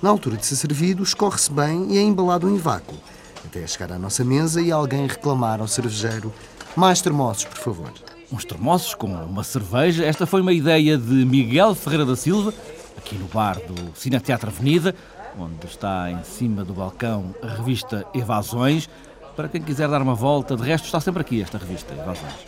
Na 0.00 0.08
altura 0.10 0.36
de 0.36 0.46
ser 0.46 0.54
servido, 0.54 1.02
escorre-se 1.02 1.50
bem 1.50 1.92
e 1.92 1.98
é 1.98 2.02
embalado 2.02 2.48
em 2.48 2.56
vácuo, 2.56 2.94
até 3.44 3.66
chegar 3.66 3.90
à 3.90 3.98
nossa 3.98 4.24
mesa 4.24 4.60
e 4.60 4.70
alguém 4.70 5.08
reclamar 5.08 5.60
ao 5.60 5.66
cervejeiro: 5.66 6.32
Mais 6.76 7.02
termossos, 7.02 7.44
por 7.44 7.58
favor. 7.58 7.92
Uns 8.30 8.44
termossos 8.44 8.94
com 8.94 9.08
uma 9.08 9.42
cerveja. 9.42 10.04
Esta 10.04 10.26
foi 10.26 10.42
uma 10.42 10.52
ideia 10.52 10.96
de 10.96 11.24
Miguel 11.24 11.74
Ferreira 11.74 12.06
da 12.06 12.14
Silva, 12.14 12.54
aqui 12.96 13.16
no 13.16 13.26
bar 13.26 13.56
do 13.56 13.96
Cine 13.96 14.20
Teatro 14.20 14.50
Avenida, 14.50 14.94
onde 15.38 15.66
está 15.66 16.10
em 16.10 16.22
cima 16.22 16.64
do 16.64 16.72
balcão 16.72 17.34
a 17.42 17.48
revista 17.48 18.06
Evasões. 18.14 18.88
Para 19.36 19.48
quem 19.48 19.62
quiser 19.62 19.88
dar 19.88 20.00
uma 20.00 20.14
volta, 20.14 20.56
de 20.56 20.62
resto 20.62 20.84
está 20.84 21.00
sempre 21.00 21.20
aqui 21.20 21.42
esta 21.42 21.58
revista 21.58 21.92
Evasões. 21.94 22.46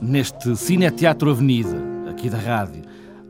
Neste 0.00 0.56
Cine 0.56 0.90
Teatro 0.90 1.30
Avenida, 1.30 1.76
aqui 2.10 2.28
da 2.28 2.38
rádio, 2.38 2.82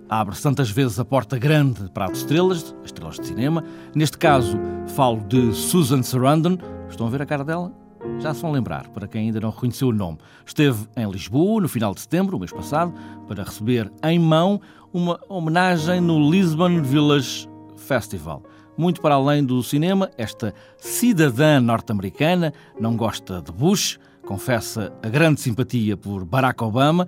abre-se 0.09 0.43
tantas 0.43 0.71
vezes 0.71 0.99
a 0.99 1.05
porta 1.05 1.39
grande 1.39 1.89
para 1.91 2.07
as 2.07 2.19
estrelas, 2.19 2.75
as 2.81 2.87
estrelas 2.87 3.17
de 3.17 3.27
cinema. 3.27 3.65
Neste 3.95 4.19
caso, 4.19 4.59
falo 4.95 5.21
de 5.21 5.53
Susan 5.53 6.03
Sarandon. 6.03 6.59
Estão 6.89 7.07
a 7.07 7.11
ver 7.11 7.23
a 7.23 7.27
cara 7.27 7.45
dela? 7.45 7.84
Já 8.21 8.33
se 8.33 8.43
vão 8.43 8.53
lembrar, 8.53 8.89
para 8.89 9.07
quem 9.07 9.27
ainda 9.27 9.41
não 9.41 9.51
reconheceu 9.51 9.89
o 9.89 9.93
nome. 9.93 10.19
Esteve 10.47 10.87
em 10.97 11.11
Lisboa 11.11 11.61
no 11.61 11.69
final 11.69 11.95
de 11.95 12.01
setembro, 12.01 12.37
o 12.37 12.41
mês 12.41 12.53
passado, 12.53 12.95
para 13.27 13.43
receber 13.43 13.93
em 14.03 14.19
mão 14.19 14.61
uma 14.93 15.21
homenagem 15.29 16.01
no 16.01 16.31
Lisbon 16.31 16.83
Village 16.83 17.49
Festival. 17.77 18.43
Muito 18.77 19.01
para 19.01 19.15
além 19.15 19.45
do 19.45 19.63
cinema, 19.63 20.11
esta 20.17 20.55
cidadã 20.79 21.61
norte-americana 21.61 22.53
não 22.81 22.97
gosta 22.97 23.43
de 23.43 23.53
Bush, 23.53 23.99
confessa 24.25 24.93
a 25.03 25.09
grande 25.09 25.41
simpatia 25.41 25.97
por 25.97 26.25
Barack 26.25 26.63
Obama, 26.65 27.07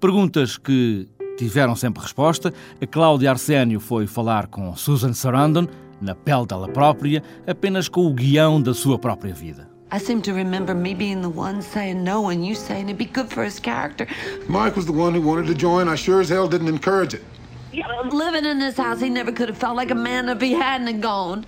perguntas 0.00 0.58
que 0.58 1.08
tiveram 1.38 1.76
sempre 1.76 2.02
resposta. 2.02 2.52
A 2.80 2.86
Cláudia 2.86 3.30
Arsénio 3.30 3.78
foi 3.78 4.06
falar 4.06 4.46
com 4.48 4.74
Susan 4.76 5.12
Sarandon, 5.12 5.68
na 6.00 6.14
pele 6.14 6.46
dela 6.46 6.68
própria, 6.68 7.22
apenas 7.46 7.88
com 7.88 8.06
o 8.06 8.12
guião 8.12 8.60
da 8.60 8.74
sua 8.74 8.98
própria 8.98 9.32
vida. 9.32 9.75
I 9.90 9.98
seem 9.98 10.20
to 10.22 10.32
remember 10.34 10.74
me 10.74 10.94
being 10.94 11.22
the 11.22 11.28
one 11.28 11.62
saying 11.62 12.02
no 12.02 12.28
and 12.28 12.44
you 12.44 12.56
saying 12.56 12.88
it'd 12.88 12.98
be 12.98 13.04
good 13.04 13.30
for 13.30 13.44
his 13.44 13.60
character. 13.60 14.06
Mike 14.48 14.74
was 14.74 14.84
the 14.84 14.92
one 14.92 15.14
who 15.14 15.20
wanted 15.20 15.46
to 15.46 15.54
join. 15.54 15.86
I 15.88 15.94
sure 15.94 16.20
as 16.20 16.28
hell 16.28 16.48
didn't 16.48 16.68
encourage 16.68 17.14
it. 17.14 17.22
Yeah, 17.72 17.86
living 18.00 18.44
in 18.44 18.58
this 18.58 18.76
house, 18.76 19.00
he 19.00 19.08
never 19.08 19.30
could 19.30 19.48
have 19.48 19.58
felt 19.58 19.76
like 19.76 19.90
a 19.90 19.94
man 19.94 20.28
if 20.28 20.40
he 20.40 20.52
hadn't 20.52 21.00
gone. 21.00 21.46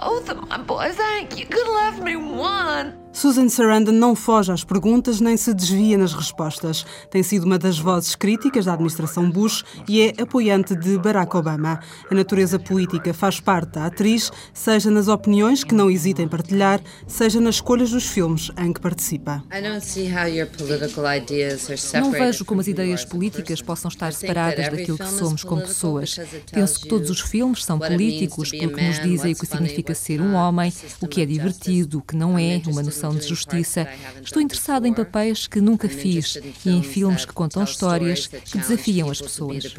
Both 0.00 0.28
of 0.28 0.46
my 0.48 0.58
boys, 0.58 0.96
Hank, 0.96 1.38
you 1.38 1.46
could 1.46 1.66
have 1.66 1.94
left 1.94 2.02
me 2.02 2.14
one. 2.14 2.96
Susan 3.16 3.48
Sarandon 3.48 3.92
não 3.92 4.14
foge 4.14 4.52
às 4.52 4.62
perguntas 4.62 5.22
nem 5.22 5.38
se 5.38 5.54
desvia 5.54 5.96
nas 5.96 6.12
respostas. 6.12 6.84
Tem 7.10 7.22
sido 7.22 7.44
uma 7.46 7.58
das 7.58 7.78
vozes 7.78 8.14
críticas 8.14 8.66
da 8.66 8.74
administração 8.74 9.30
Bush 9.30 9.64
e 9.88 10.02
é 10.02 10.12
apoiante 10.20 10.76
de 10.76 10.98
Barack 10.98 11.34
Obama. 11.34 11.80
A 12.10 12.14
natureza 12.14 12.58
política 12.58 13.14
faz 13.14 13.40
parte 13.40 13.70
da 13.70 13.86
atriz, 13.86 14.30
seja 14.52 14.90
nas 14.90 15.08
opiniões 15.08 15.64
que 15.64 15.74
não 15.74 15.90
hesita 15.90 16.20
em 16.20 16.28
partilhar, 16.28 16.78
seja 17.06 17.40
nas 17.40 17.54
escolhas 17.54 17.90
dos 17.90 18.04
filmes 18.06 18.50
em 18.58 18.70
que 18.70 18.82
participa. 18.82 19.42
Não 21.94 22.10
vejo 22.10 22.44
como 22.44 22.60
as 22.60 22.66
ideias 22.66 23.02
políticas 23.02 23.62
possam 23.62 23.88
estar 23.88 24.12
separadas 24.12 24.68
daquilo 24.68 24.98
que 24.98 25.08
somos 25.08 25.42
como 25.42 25.62
pessoas. 25.62 26.20
Penso 26.52 26.80
que 26.82 26.88
todos 26.88 27.08
os 27.08 27.20
filmes 27.20 27.64
são 27.64 27.78
políticos 27.78 28.50
porque 28.50 28.86
nos 28.86 29.00
dizem 29.00 29.32
o 29.32 29.36
que 29.36 29.46
significa 29.46 29.94
ser 29.94 30.20
um 30.20 30.34
homem, 30.34 30.70
o 31.00 31.08
que 31.08 31.22
é 31.22 31.24
divertido, 31.24 32.00
o 32.00 32.02
que 32.02 32.14
não 32.14 32.38
é, 32.38 32.60
uma 32.66 32.82
noção 32.82 33.05
de 33.14 33.26
justiça. 33.26 33.88
Estou 34.22 34.42
interessada 34.42 34.86
em 34.88 34.94
papéis 34.94 35.46
que 35.46 35.60
nunca 35.60 35.88
fiz 35.88 36.38
e 36.64 36.70
em 36.70 36.82
filmes 36.82 37.24
que 37.24 37.32
contam 37.32 37.62
histórias 37.62 38.26
que 38.26 38.58
desafiam 38.58 39.10
as 39.10 39.20
pessoas. 39.20 39.74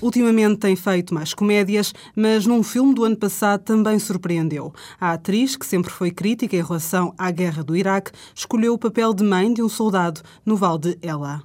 Ultimamente 0.00 0.58
tem 0.58 0.76
feito 0.76 1.14
mais 1.14 1.34
comédias, 1.34 1.92
mas 2.14 2.46
num 2.46 2.62
filme 2.62 2.94
do 2.94 3.04
ano 3.04 3.16
passado 3.16 3.62
também 3.62 3.98
surpreendeu. 3.98 4.72
A 5.00 5.12
atriz, 5.12 5.56
que 5.56 5.66
sempre 5.66 5.90
foi 5.90 6.10
crítica 6.10 6.56
em 6.56 6.62
relação 6.62 7.14
à 7.18 7.30
guerra 7.30 7.62
do 7.62 7.76
Iraque, 7.76 8.12
escolheu 8.34 8.74
o 8.74 8.78
papel 8.78 9.12
de 9.14 9.24
mãe 9.24 9.52
de 9.52 9.62
um 9.62 9.68
soldado 9.68 10.20
no 10.44 10.56
Val 10.56 10.78
de 10.78 10.98
Ela. 11.02 11.42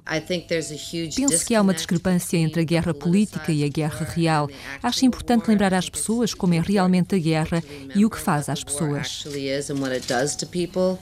Penso 1.16 1.44
que 1.46 1.54
há 1.54 1.62
uma 1.62 1.74
discrepância 1.74 2.36
entre 2.36 2.60
a 2.60 2.64
guerra 2.64 2.94
política 2.94 3.52
e 3.52 3.64
a 3.64 3.68
guerra 3.68 4.04
real. 4.04 4.48
Acho 4.82 5.04
importante 5.04 5.48
lembrar 5.48 5.74
às 5.74 5.88
pessoas 5.88 6.34
como 6.34 6.54
é 6.54 6.60
realmente 6.60 7.14
a 7.14 7.18
guerra 7.18 7.62
e 7.94 8.04
o 8.04 8.10
que 8.10 8.18
faz 8.18 8.48
às 8.48 8.62
pessoas. 8.64 9.24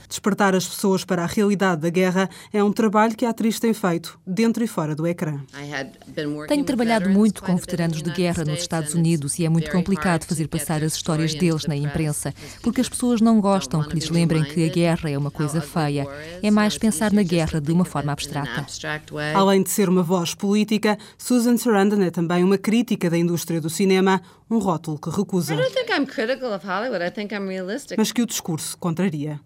Despertar 0.08 0.54
as 0.54 0.66
pessoas 0.66 1.04
para 1.04 1.24
a 1.24 1.26
realidade 1.26 1.82
da 1.82 1.90
guerra 1.90 2.28
é 2.52 2.62
um 2.62 2.72
trabalho 2.72 3.16
que 3.16 3.24
a 3.24 3.30
atriz 3.30 3.58
tem 3.58 3.72
feito, 3.72 4.18
dentro 4.26 4.62
e 4.62 4.66
fora 4.66 4.94
do 4.94 5.06
ecrã. 5.06 5.40
Tenho 6.48 6.64
trabalhado 6.64 7.08
muito 7.10 7.42
com 7.42 7.56
veteranos 7.56 8.02
de 8.02 8.10
guerra 8.10 8.44
nos 8.44 8.60
Estados 8.60 8.94
Unidos 8.94 9.38
e 9.38 9.44
é 9.44 9.48
muito 9.48 9.70
complicado 9.70 10.24
fazer 10.24 10.48
passar 10.48 10.82
as 10.82 10.94
histórias 10.94 11.34
deles 11.34 11.66
na 11.66 11.76
imprensa, 11.76 12.34
porque 12.62 12.80
as 12.80 12.88
pessoas 12.88 13.20
não 13.20 13.40
gostam 13.40 13.82
que 13.82 13.94
lhes 13.94 14.10
lembrem 14.10 14.44
que 14.44 14.64
a 14.64 14.72
guerra 14.72 15.10
é 15.10 15.18
uma 15.18 15.30
coisa 15.30 15.60
feia. 15.60 16.06
É 16.42 16.50
mais 16.50 16.78
pensar 16.78 17.12
na 17.12 17.22
guerra 17.22 17.60
de 17.60 17.72
uma 17.72 17.84
forma 17.84 18.12
abstrata. 18.12 18.66
Além 19.34 19.62
de 19.62 19.70
ser 19.70 19.88
uma 19.88 20.02
voz 20.02 20.34
política, 20.34 20.98
Susan 21.16 21.56
Sarandon 21.56 22.02
é 22.02 22.10
também 22.10 22.44
uma 22.44 22.58
crítica 22.58 23.08
da 23.10 23.18
indústria 23.18 23.60
do 23.60 23.70
cinema, 23.70 24.20
um 24.54 24.58
rótulo 24.58 24.98
que 24.98 25.10
recusa. 25.10 25.54
Mas 27.96 28.12
que 28.12 28.22
o 28.22 28.26
discurso 28.26 28.76
contraria. 28.78 29.40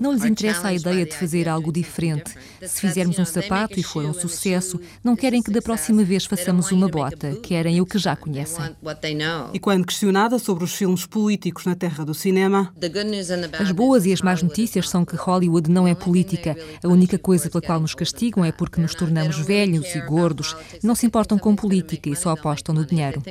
Não 0.00 0.12
lhes 0.12 0.24
interessa 0.24 0.68
a 0.68 0.74
ideia 0.74 1.04
de 1.04 1.14
fazer 1.14 1.48
algo 1.48 1.70
diferente. 1.70 2.32
Se 2.62 2.80
fizermos 2.80 3.18
um 3.18 3.24
sapato 3.24 3.78
e 3.78 3.82
for 3.82 4.04
um 4.04 4.14
sucesso, 4.14 4.80
não 5.02 5.14
querem 5.14 5.42
que 5.42 5.50
da 5.50 5.60
próxima 5.60 6.02
vez 6.02 6.24
façamos 6.24 6.72
uma 6.72 6.88
bota, 6.88 7.36
querem 7.42 7.80
o 7.80 7.86
que 7.86 7.98
já 7.98 8.16
conhecem. 8.16 8.74
E 9.52 9.58
quando 9.58 9.86
questionada 9.86 10.38
sobre 10.38 10.64
os 10.64 10.74
filmes 10.74 11.04
políticos 11.04 11.66
na 11.66 11.74
terra 11.74 12.04
do 12.04 12.14
cinema, 12.14 12.72
as 13.58 13.70
boas 13.70 14.06
e 14.06 14.12
as 14.12 14.22
más 14.22 14.42
notícias 14.42 14.88
são 14.88 15.04
que 15.04 15.16
Hollywood 15.16 15.70
não 15.70 15.86
é 15.86 15.94
política. 15.94 16.56
A 16.82 16.88
única 16.88 17.18
coisa 17.18 17.50
pela 17.50 17.62
qual 17.62 17.80
nos 17.80 17.94
castigam 17.94 18.44
é 18.44 18.50
porque 18.50 18.80
nos 18.80 18.94
tornamos 18.94 19.38
velhos 19.38 19.94
e 19.94 20.00
gordos. 20.00 20.56
Não 20.82 20.94
se 20.94 21.06
importam 21.06 21.38
com 21.38 21.54
política 21.54 22.08
e 22.08 22.16
só 22.16 22.30
apostam 22.30 22.74
no 22.74 22.86
dinheiro. 22.86 23.22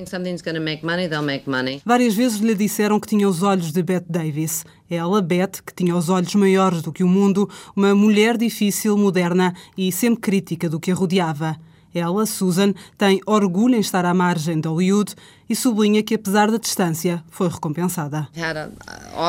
Várias 1.83 2.13
vezes 2.13 2.39
lhe 2.39 2.53
disseram 2.53 2.99
que 2.99 3.07
tinha 3.07 3.27
os 3.27 3.41
olhos 3.41 3.71
de 3.71 3.81
Bette 3.81 4.07
Davis. 4.09 4.63
Ela, 4.93 5.21
Beth, 5.21 5.63
que 5.65 5.73
tinha 5.73 5.95
os 5.95 6.07
olhos 6.07 6.35
maiores 6.35 6.83
do 6.83 6.91
que 6.91 7.03
o 7.03 7.07
mundo, 7.07 7.49
uma 7.75 7.95
mulher 7.95 8.37
difícil, 8.37 8.95
moderna 8.95 9.55
e 9.75 9.91
sempre 9.91 10.21
crítica 10.21 10.69
do 10.69 10.79
que 10.79 10.91
a 10.91 10.95
rodeava. 10.95 11.57
Ela, 11.93 12.25
Susan, 12.25 12.73
tem 12.97 13.19
orgulho 13.25 13.75
em 13.75 13.79
estar 13.79 14.05
à 14.05 14.13
margem 14.13 14.59
de 14.59 14.67
Hollywood 14.67 15.15
e 15.53 15.55
sublinha 15.55 16.01
que, 16.01 16.15
apesar 16.15 16.49
da 16.49 16.57
distância, 16.57 17.23
foi 17.29 17.47
recompensada. 17.47 18.27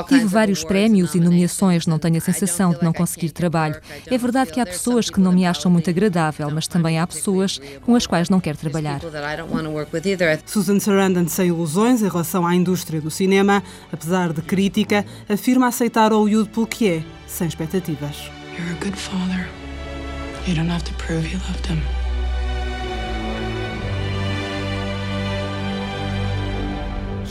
Tive 0.08 0.24
vários 0.24 0.64
prémios 0.64 1.14
e 1.14 1.20
nomeações, 1.20 1.86
não 1.86 1.98
tenho 1.98 2.16
a 2.16 2.20
sensação 2.20 2.72
de 2.72 2.82
não 2.82 2.94
conseguir 2.94 3.30
trabalho. 3.30 3.78
É 4.06 4.16
verdade 4.16 4.50
que 4.50 4.58
há 4.58 4.64
pessoas 4.64 5.10
que 5.10 5.20
não 5.20 5.32
me 5.32 5.44
acham 5.44 5.70
muito 5.70 5.90
agradável, 5.90 6.50
mas 6.50 6.66
também 6.66 6.98
há 6.98 7.06
pessoas 7.06 7.60
com 7.82 7.94
as 7.94 8.06
quais 8.06 8.30
não 8.30 8.40
quero 8.40 8.56
trabalhar. 8.56 9.00
Susan 10.46 10.80
Sarandon, 10.80 11.28
sem 11.28 11.48
ilusões 11.48 12.00
em 12.00 12.08
relação 12.08 12.46
à 12.46 12.54
indústria 12.54 13.02
do 13.02 13.10
cinema, 13.10 13.62
apesar 13.92 14.32
de 14.32 14.40
crítica, 14.40 15.04
afirma 15.28 15.68
aceitar 15.68 16.10
Hollywood 16.10 16.48
pelo 16.48 16.66
que 16.66 16.88
é, 16.88 17.04
sem 17.26 17.46
expectativas. 17.46 18.30
You're 18.56 18.70
a 18.70 18.82
good 18.82 18.96
father. 18.96 19.46
You 20.46 20.54
don't 20.54 20.70
have 20.70 20.84
to 20.84 20.94
prove 20.94 21.30
you 21.30 21.38
loved 21.48 21.66
him. 21.66 21.82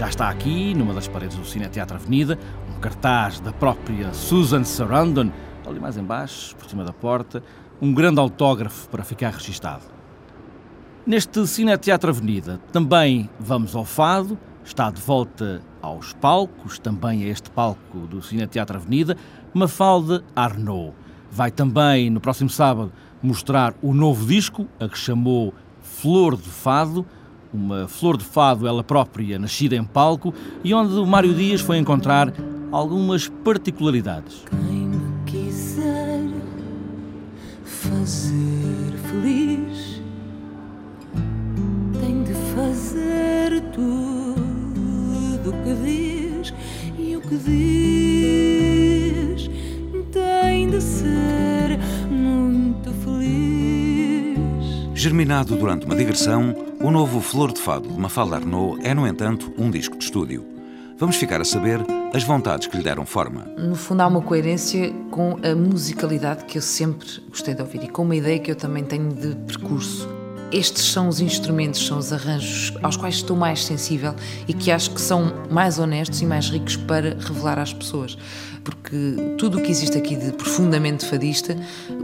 Já 0.03 0.09
está 0.09 0.29
aqui, 0.29 0.73
numa 0.73 0.93
das 0.93 1.07
paredes 1.07 1.37
do 1.37 1.45
Cine 1.45 1.69
Teatro 1.69 1.95
Avenida, 1.95 2.37
um 2.75 2.77
cartaz 2.81 3.39
da 3.39 3.53
própria 3.53 4.13
Susan 4.13 4.65
Sarandon, 4.65 5.31
ali 5.65 5.79
mais 5.79 5.95
embaixo, 5.95 6.53
por 6.57 6.69
cima 6.69 6.83
da 6.83 6.91
porta, 6.91 7.41
um 7.81 7.93
grande 7.93 8.19
autógrafo 8.19 8.89
para 8.89 9.05
ficar 9.05 9.31
registado. 9.31 9.85
Neste 11.07 11.47
Cine 11.47 11.77
Teatro 11.77 12.09
Avenida 12.09 12.59
também 12.73 13.29
vamos 13.39 13.77
ao 13.77 13.85
fado, 13.85 14.37
está 14.61 14.91
de 14.91 14.99
volta 14.99 15.61
aos 15.81 16.11
palcos, 16.11 16.77
também 16.77 17.23
a 17.23 17.27
este 17.27 17.49
palco 17.49 17.99
do 17.99 18.21
Cine 18.21 18.45
Teatro 18.45 18.75
Avenida, 18.75 19.15
Mafalda 19.53 20.21
Arnaud. 20.35 20.93
Vai 21.31 21.49
também, 21.49 22.09
no 22.09 22.19
próximo 22.19 22.49
sábado, 22.49 22.91
mostrar 23.21 23.73
o 23.81 23.93
novo 23.93 24.25
disco, 24.25 24.67
a 24.81 24.89
que 24.89 24.97
chamou 24.97 25.53
Flor 25.81 26.35
de 26.35 26.49
Fado, 26.49 27.05
uma 27.53 27.87
flor 27.87 28.17
de 28.17 28.25
fado 28.25 28.67
ela 28.67 28.83
própria, 28.83 29.37
nascida 29.37 29.75
em 29.75 29.83
palco, 29.83 30.33
e 30.63 30.73
onde 30.73 30.93
o 30.95 31.05
Mário 31.05 31.33
Dias 31.33 31.61
foi 31.61 31.77
encontrar 31.77 32.33
algumas 32.71 33.27
particularidades. 33.27 34.43
Quem 34.49 34.87
me 34.87 34.99
quiser 35.25 36.21
fazer 37.63 38.93
feliz 39.09 40.01
tem 41.99 42.23
de 42.23 42.33
fazer 42.55 43.61
tudo 43.71 45.49
o 45.49 45.53
que 45.63 45.73
diz 45.83 46.53
e 46.97 47.15
o 47.15 47.21
que 47.21 47.37
diz 47.37 48.73
tem 50.11 50.69
de 50.69 50.81
ser 50.81 51.79
muito 52.09 52.91
feliz. 52.91 54.43
Germinado 54.95 55.55
durante 55.55 55.85
uma 55.85 55.95
digressão, 55.95 56.72
o 56.83 56.91
novo 56.91 57.21
Flor 57.21 57.53
de 57.53 57.61
Fado 57.61 57.87
de 57.87 57.97
Mafalda 57.97 58.35
Arnaud 58.35 58.77
é, 58.85 58.93
no 58.93 59.07
entanto, 59.07 59.53
um 59.57 59.71
disco 59.71 59.97
de 59.97 60.03
estúdio. 60.03 60.45
Vamos 60.97 61.15
ficar 61.15 61.39
a 61.39 61.45
saber 61.45 61.79
as 62.13 62.23
vontades 62.23 62.67
que 62.67 62.75
lhe 62.75 62.83
deram 62.83 63.05
forma. 63.05 63.45
No 63.57 63.73
fundo, 63.73 64.01
há 64.01 64.07
uma 64.07 64.21
coerência 64.21 64.93
com 65.09 65.37
a 65.41 65.55
musicalidade 65.55 66.43
que 66.43 66.57
eu 66.57 66.61
sempre 66.61 67.07
gostei 67.29 67.55
de 67.55 67.61
ouvir 67.61 67.85
e 67.85 67.87
com 67.87 68.03
uma 68.03 68.17
ideia 68.17 68.37
que 68.37 68.51
eu 68.51 68.55
também 68.55 68.83
tenho 68.83 69.13
de 69.13 69.33
percurso. 69.33 70.22
Estes 70.53 70.85
são 70.91 71.07
os 71.07 71.19
instrumentos, 71.19 71.83
são 71.83 71.97
os 71.97 72.13
arranjos 72.13 72.71
aos 72.83 72.95
quais 72.95 73.15
estou 73.15 73.35
mais 73.35 73.65
sensível 73.65 74.13
e 74.47 74.53
que 74.53 74.69
acho 74.69 74.91
que 74.91 75.01
são 75.01 75.33
mais 75.49 75.79
honestos 75.79 76.21
e 76.21 76.27
mais 76.27 76.47
ricos 76.47 76.75
para 76.75 77.17
revelar 77.19 77.57
às 77.57 77.73
pessoas. 77.73 78.15
Porque 78.63 79.35
tudo 79.39 79.57
o 79.57 79.63
que 79.63 79.71
existe 79.71 79.97
aqui 79.97 80.15
de 80.15 80.31
profundamente 80.33 81.07
fadista 81.07 81.57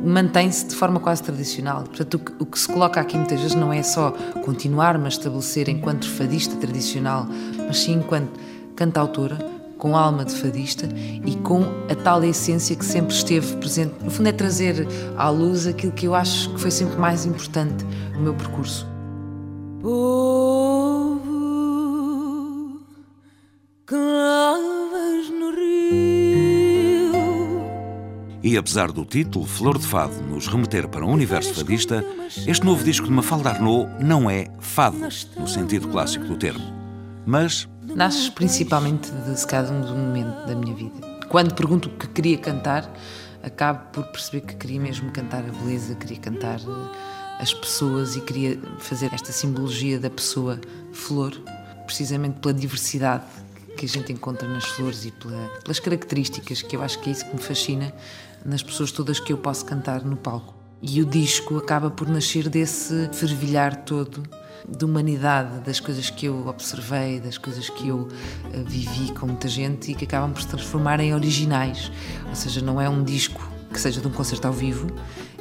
mantém-se 0.03 0.65
de 0.65 0.73
forma 0.73 0.99
quase 0.99 1.21
tradicional. 1.21 1.83
Portanto, 1.83 2.19
o 2.39 2.45
que 2.47 2.57
se 2.57 2.67
coloca 2.67 2.99
aqui 2.99 3.15
muitas 3.15 3.39
vezes 3.39 3.55
não 3.55 3.71
é 3.71 3.83
só 3.83 4.09
continuar-me 4.43 5.05
a 5.05 5.09
estabelecer 5.09 5.69
enquanto 5.69 6.09
fadista 6.09 6.55
tradicional, 6.55 7.27
mas 7.67 7.77
sim 7.77 7.93
enquanto 7.93 8.31
cantautora, 8.75 9.37
com 9.79 9.97
alma 9.97 10.23
de 10.25 10.35
fadista 10.35 10.87
e 11.25 11.35
com 11.37 11.63
a 11.89 11.95
tal 11.95 12.23
essência 12.23 12.75
que 12.75 12.85
sempre 12.85 13.15
esteve 13.15 13.55
presente. 13.55 13.95
No 14.03 14.11
fundo, 14.11 14.27
é 14.29 14.31
trazer 14.31 14.85
à 15.17 15.29
luz 15.29 15.65
aquilo 15.65 15.93
que 15.93 16.05
eu 16.05 16.13
acho 16.13 16.53
que 16.53 16.59
foi 16.59 16.69
sempre 16.69 16.99
mais 16.99 17.25
importante 17.25 17.83
no 18.13 18.21
meu 18.21 18.35
percurso. 18.35 18.85
Povo 19.81 21.29
que 23.87 23.95
lavas 23.95 25.29
no 25.29 25.51
rio. 25.55 27.13
E 28.43 28.57
apesar 28.57 28.91
do 28.91 29.05
título 29.05 29.45
Flor 29.45 29.77
de 29.77 29.87
Fado 29.87 30.21
nos 30.23 30.47
remeter 30.47 30.89
para 30.89 31.05
um 31.05 31.13
universo 31.13 31.53
fadista, 31.53 32.03
este 32.45 32.65
novo 32.65 32.83
disco 32.83 33.07
de 33.07 33.13
Mafalda 33.13 33.51
Arnaud 33.51 33.89
não 34.03 34.29
é 34.29 34.47
fado, 34.59 34.97
no 35.37 35.47
sentido 35.47 35.87
clássico 35.87 36.25
do 36.25 36.35
termo. 36.35 36.77
Mas 37.25 37.69
nasce 37.95 38.31
principalmente 38.31 39.09
de 39.11 39.45
cada 39.47 39.71
um 39.71 39.95
momento 39.95 40.45
da 40.45 40.55
minha 40.55 40.75
vida. 40.75 41.07
Quando 41.27 41.53
pergunto 41.53 41.89
o 41.89 41.91
que 41.91 42.07
queria 42.07 42.37
cantar, 42.37 42.91
acabo 43.43 43.79
por 43.91 44.05
perceber 44.05 44.41
que 44.41 44.55
queria 44.55 44.79
mesmo 44.79 45.11
cantar 45.11 45.43
a 45.43 45.51
beleza, 45.51 45.95
queria 45.95 46.17
cantar 46.17 46.59
eh, 46.59 47.41
as 47.41 47.53
pessoas 47.53 48.15
e 48.15 48.21
queria 48.21 48.59
fazer 48.79 49.13
esta 49.13 49.31
simbologia 49.31 49.99
da 49.99 50.09
pessoa 50.09 50.59
flor, 50.91 51.39
precisamente 51.85 52.39
pela 52.39 52.53
diversidade 52.53 53.25
que 53.77 53.85
a 53.85 53.89
gente 53.89 54.11
encontra 54.11 54.47
nas 54.47 54.65
flores 54.65 55.05
e 55.05 55.11
pela, 55.11 55.47
pelas 55.63 55.79
características, 55.79 56.61
que 56.61 56.75
eu 56.75 56.81
acho 56.81 56.99
que 56.99 57.09
é 57.09 57.13
isso 57.13 57.25
que 57.25 57.35
me 57.35 57.41
fascina 57.41 57.93
nas 58.43 58.61
pessoas 58.61 58.91
todas 58.91 59.19
que 59.19 59.31
eu 59.31 59.37
posso 59.37 59.65
cantar 59.65 60.03
no 60.03 60.17
palco. 60.17 60.53
E 60.81 61.01
o 61.01 61.05
disco 61.05 61.57
acaba 61.57 61.89
por 61.89 62.07
nascer 62.07 62.49
desse 62.49 63.09
fervilhar 63.13 63.83
todo 63.83 64.23
de 64.67 64.85
humanidade, 64.85 65.59
das 65.61 65.79
coisas 65.79 66.09
que 66.09 66.25
eu 66.25 66.47
observei, 66.47 67.19
das 67.19 67.37
coisas 67.37 67.69
que 67.69 67.87
eu 67.87 67.97
uh, 67.97 68.09
vivi 68.65 69.11
com 69.13 69.27
muita 69.27 69.47
gente 69.47 69.91
e 69.91 69.95
que 69.95 70.05
acabam 70.05 70.31
por 70.31 70.41
se 70.41 70.47
transformar 70.47 70.99
em 70.99 71.13
originais. 71.13 71.91
Ou 72.27 72.35
seja, 72.35 72.61
não 72.61 72.79
é 72.79 72.89
um 72.89 73.03
disco 73.03 73.41
que 73.71 73.79
seja 73.79 74.01
de 74.01 74.07
um 74.07 74.11
concerto 74.11 74.47
ao 74.47 74.53
vivo, 74.53 74.87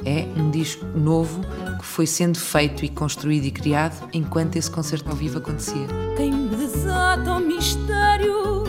é 0.05 0.27
um 0.39 0.51
disco 0.51 0.85
novo 0.85 1.41
que 1.79 1.85
foi 1.85 2.05
sendo 2.05 2.37
feito 2.37 2.85
e 2.85 2.89
construído 2.89 3.45
e 3.45 3.51
criado 3.51 4.07
enquanto 4.13 4.55
esse 4.55 4.69
concerto 4.69 5.09
ao 5.09 5.15
vivo 5.15 5.39
acontecia. 5.39 5.87
Quem 6.15 6.31
me 6.31 6.55
desata 6.55 7.31
o 7.33 7.39
mistério 7.39 8.63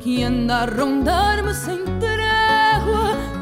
que 0.00 0.22
anda 0.22 0.58
a 0.58 0.64
rondar-me 0.66 1.54
sem. 1.54 1.95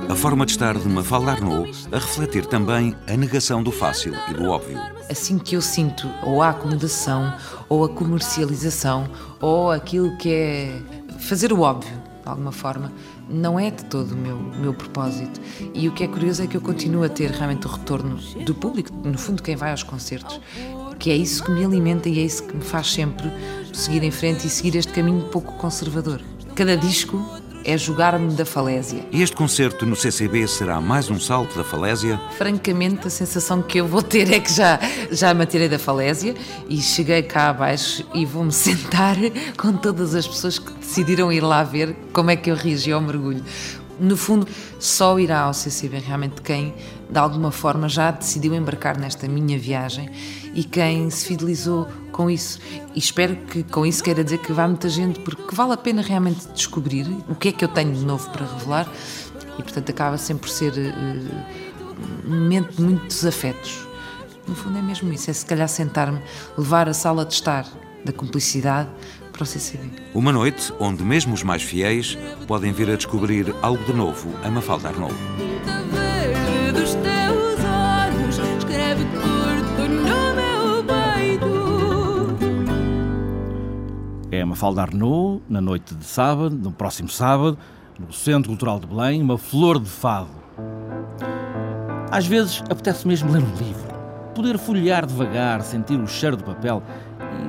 A 0.09 0.15
forma 0.15 0.45
de 0.45 0.53
estar 0.53 0.77
de 0.77 0.89
Mafalda 0.89 1.33
Arnaud 1.33 1.71
a 1.91 1.99
refletir 1.99 2.47
também 2.47 2.95
a 3.07 3.17
negação 3.17 3.63
do 3.63 3.73
fácil 3.73 4.15
e 4.31 4.35
do 4.35 4.45
óbvio. 4.45 4.79
Assim 5.11 5.39
que 5.39 5.57
eu 5.57 5.63
sinto 5.63 6.09
ou 6.23 6.43
a 6.43 6.51
acomodação, 6.51 7.35
ou 7.69 7.85
a 7.85 7.89
comercialização, 7.89 9.09
ou 9.41 9.71
aquilo 9.71 10.17
que 10.17 10.33
é 10.33 10.83
fazer 11.19 11.53
o 11.53 11.61
óbvio, 11.61 11.93
de 12.23 12.29
alguma 12.29 12.53
forma, 12.53 12.93
não 13.29 13.59
é 13.59 13.71
de 13.71 13.85
todo 13.85 14.13
o 14.13 14.17
meu, 14.17 14.37
meu 14.37 14.75
propósito. 14.75 15.41
E 15.73 15.89
o 15.89 15.93
que 15.93 16.05
é 16.05 16.09
curioso 16.09 16.43
é 16.43 16.47
que 16.47 16.57
eu 16.57 16.61
continuo 16.61 17.05
a 17.05 17.09
ter 17.09 17.31
realmente 17.31 17.67
o 17.67 17.71
retorno 17.71 18.17
do 18.45 18.55
público, 18.55 18.91
no 19.05 19.19
fundo, 19.19 19.43
quem 19.43 19.57
vai 19.57 19.71
aos 19.71 19.83
concertos, 19.83 20.41
que 20.99 21.11
é 21.11 21.17
isso 21.17 21.43
que 21.45 21.51
me 21.51 21.65
alimenta 21.65 22.09
e 22.09 22.19
é 22.19 22.23
isso 22.23 22.47
que 22.47 22.57
me 22.57 22.63
faz 22.63 22.93
sempre 22.93 23.31
seguir 23.73 24.03
em 24.03 24.11
frente 24.11 24.47
e 24.47 24.51
seguir 24.51 24.77
este 24.77 24.93
caminho 24.93 25.23
pouco 25.29 25.53
conservador. 25.55 26.21
Cada 26.55 26.77
disco 26.77 27.19
é 27.65 27.79
jogar-me 27.79 28.33
da 28.35 28.45
falésia. 28.45 29.05
Este 29.13 29.35
concerto 29.35 29.87
no 29.87 29.97
CCB 29.97 30.47
será 30.47 30.81
mais 30.81 31.11
um 31.11 31.19
salto 31.19 31.57
da 31.57 31.65
falésia? 31.65 32.21
Francamente, 32.37 33.07
a 33.07 33.11
sensação 33.11 33.63
que 33.63 33.79
eu 33.79 33.87
vou 33.87 34.03
ter 34.03 34.31
é 34.33 34.39
que 34.39 34.53
já, 34.53 34.79
já 35.11 35.33
me 35.33 35.43
atirei 35.43 35.69
da 35.69 35.79
falésia 35.79 36.35
e 36.69 36.81
cheguei 36.81 37.23
cá 37.23 37.49
abaixo 37.49 38.07
e 38.15 38.27
vou-me 38.27 38.53
sentar 38.53 39.17
com 39.57 39.73
todas 39.73 40.15
as 40.15 40.27
pessoas 40.27 40.59
que 40.59 40.73
decidiram 40.75 41.33
ir 41.33 41.41
lá 41.41 41.63
ver 41.65 41.97
como 42.13 42.31
é 42.31 42.37
que 42.37 42.51
eu 42.51 42.55
reagi 42.55 42.93
ao 42.93 43.01
mergulho. 43.01 43.43
No 43.99 44.17
fundo, 44.17 44.47
só 44.79 45.19
irá 45.19 45.41
ao 45.43 45.55
CCB 45.55 45.99
realmente 45.99 46.43
quem, 46.43 46.75
de 47.09 47.19
alguma 47.19 47.51
forma, 47.51 47.89
já 47.89 48.11
decidiu 48.11 48.55
embarcar 48.55 48.99
nesta 48.99 49.29
minha 49.29 49.59
viagem 49.59 50.11
e 50.55 50.65
quem 50.65 51.09
se 51.11 51.27
fidelizou 51.27 51.87
com 52.11 52.31
isso. 52.31 52.59
E 52.95 52.99
espero 52.99 53.37
que 53.37 53.63
com 53.63 53.85
isso 53.85 54.03
queira 54.03 54.25
dizer 54.25 54.39
que 54.39 54.53
vá 54.53 54.67
muita 54.67 54.89
gente, 54.89 55.21
porque 55.21 55.55
vale 55.55 55.73
a 55.73 55.77
pena 55.77 56.03
realmente 56.03 56.47
descobrir 56.49 57.07
o 57.29 57.35
que 57.35 57.49
é 57.49 57.53
que 57.53 57.65
eu 57.65 57.69
tenho 57.69 57.93
de 57.93 58.05
novo 58.05 58.29
para 58.31 58.47
revelar 58.47 58.91
e, 59.59 59.63
portanto, 59.63 59.91
acaba 59.91 60.19
sempre 60.19 60.49
por 60.49 60.55
ser 60.55 60.73
uh, 60.73 62.29
um 62.29 62.41
momento 62.41 62.77
de 62.77 62.83
muitos 62.83 63.25
afetos. 63.25 63.87
No 64.47 64.55
fundo, 64.55 64.79
é 64.79 64.83
mesmo 64.83 65.13
isso: 65.13 65.31
é 65.31 65.33
se 65.33 65.45
calhar 65.45 65.69
sentar-me, 65.69 66.21
levar 66.57 66.89
a 66.89 66.95
sala 66.95 67.25
de 67.25 67.35
estar 67.35 67.67
da 68.05 68.13
cumplicidade 68.13 68.89
para 69.33 69.43
o 69.43 69.47
CCB. 69.47 69.91
Uma 70.15 70.33
noite 70.33 70.73
onde 70.79 71.03
mesmo 71.03 71.35
os 71.35 71.43
mais 71.43 71.63
fiéis 71.63 72.17
podem 72.47 72.73
vir 72.73 72.89
a 72.91 72.97
descobrir 72.97 73.55
algo 73.63 73.83
de 73.85 73.93
novo 73.93 74.33
a 74.45 74.51
Mafalda 74.51 74.91
Arnaud. 76.75 77.15
É 84.31 84.45
Mafalda 84.45 84.83
Arnaud, 84.83 85.43
na 85.49 85.61
noite 85.61 85.95
de 85.95 86.05
sábado, 86.05 86.57
no 86.57 86.73
próximo 86.73 87.09
sábado, 87.09 87.57
no 87.99 88.13
Centro 88.13 88.51
Cultural 88.51 88.81
de 88.81 88.87
Belém, 88.87 89.23
uma 89.23 89.39
flor 89.39 89.79
de 89.79 89.89
fado. 89.89 90.31
Às 92.11 92.27
vezes 92.27 92.63
apetece 92.69 93.07
mesmo 93.07 93.33
ler 93.33 93.43
um 93.43 93.55
livro, 93.57 93.95
poder 94.35 94.59
folhear 94.59 95.07
devagar, 95.07 95.63
sentir 95.63 95.99
o 95.99 96.07
cheiro 96.07 96.37
do 96.37 96.45
papel 96.45 96.83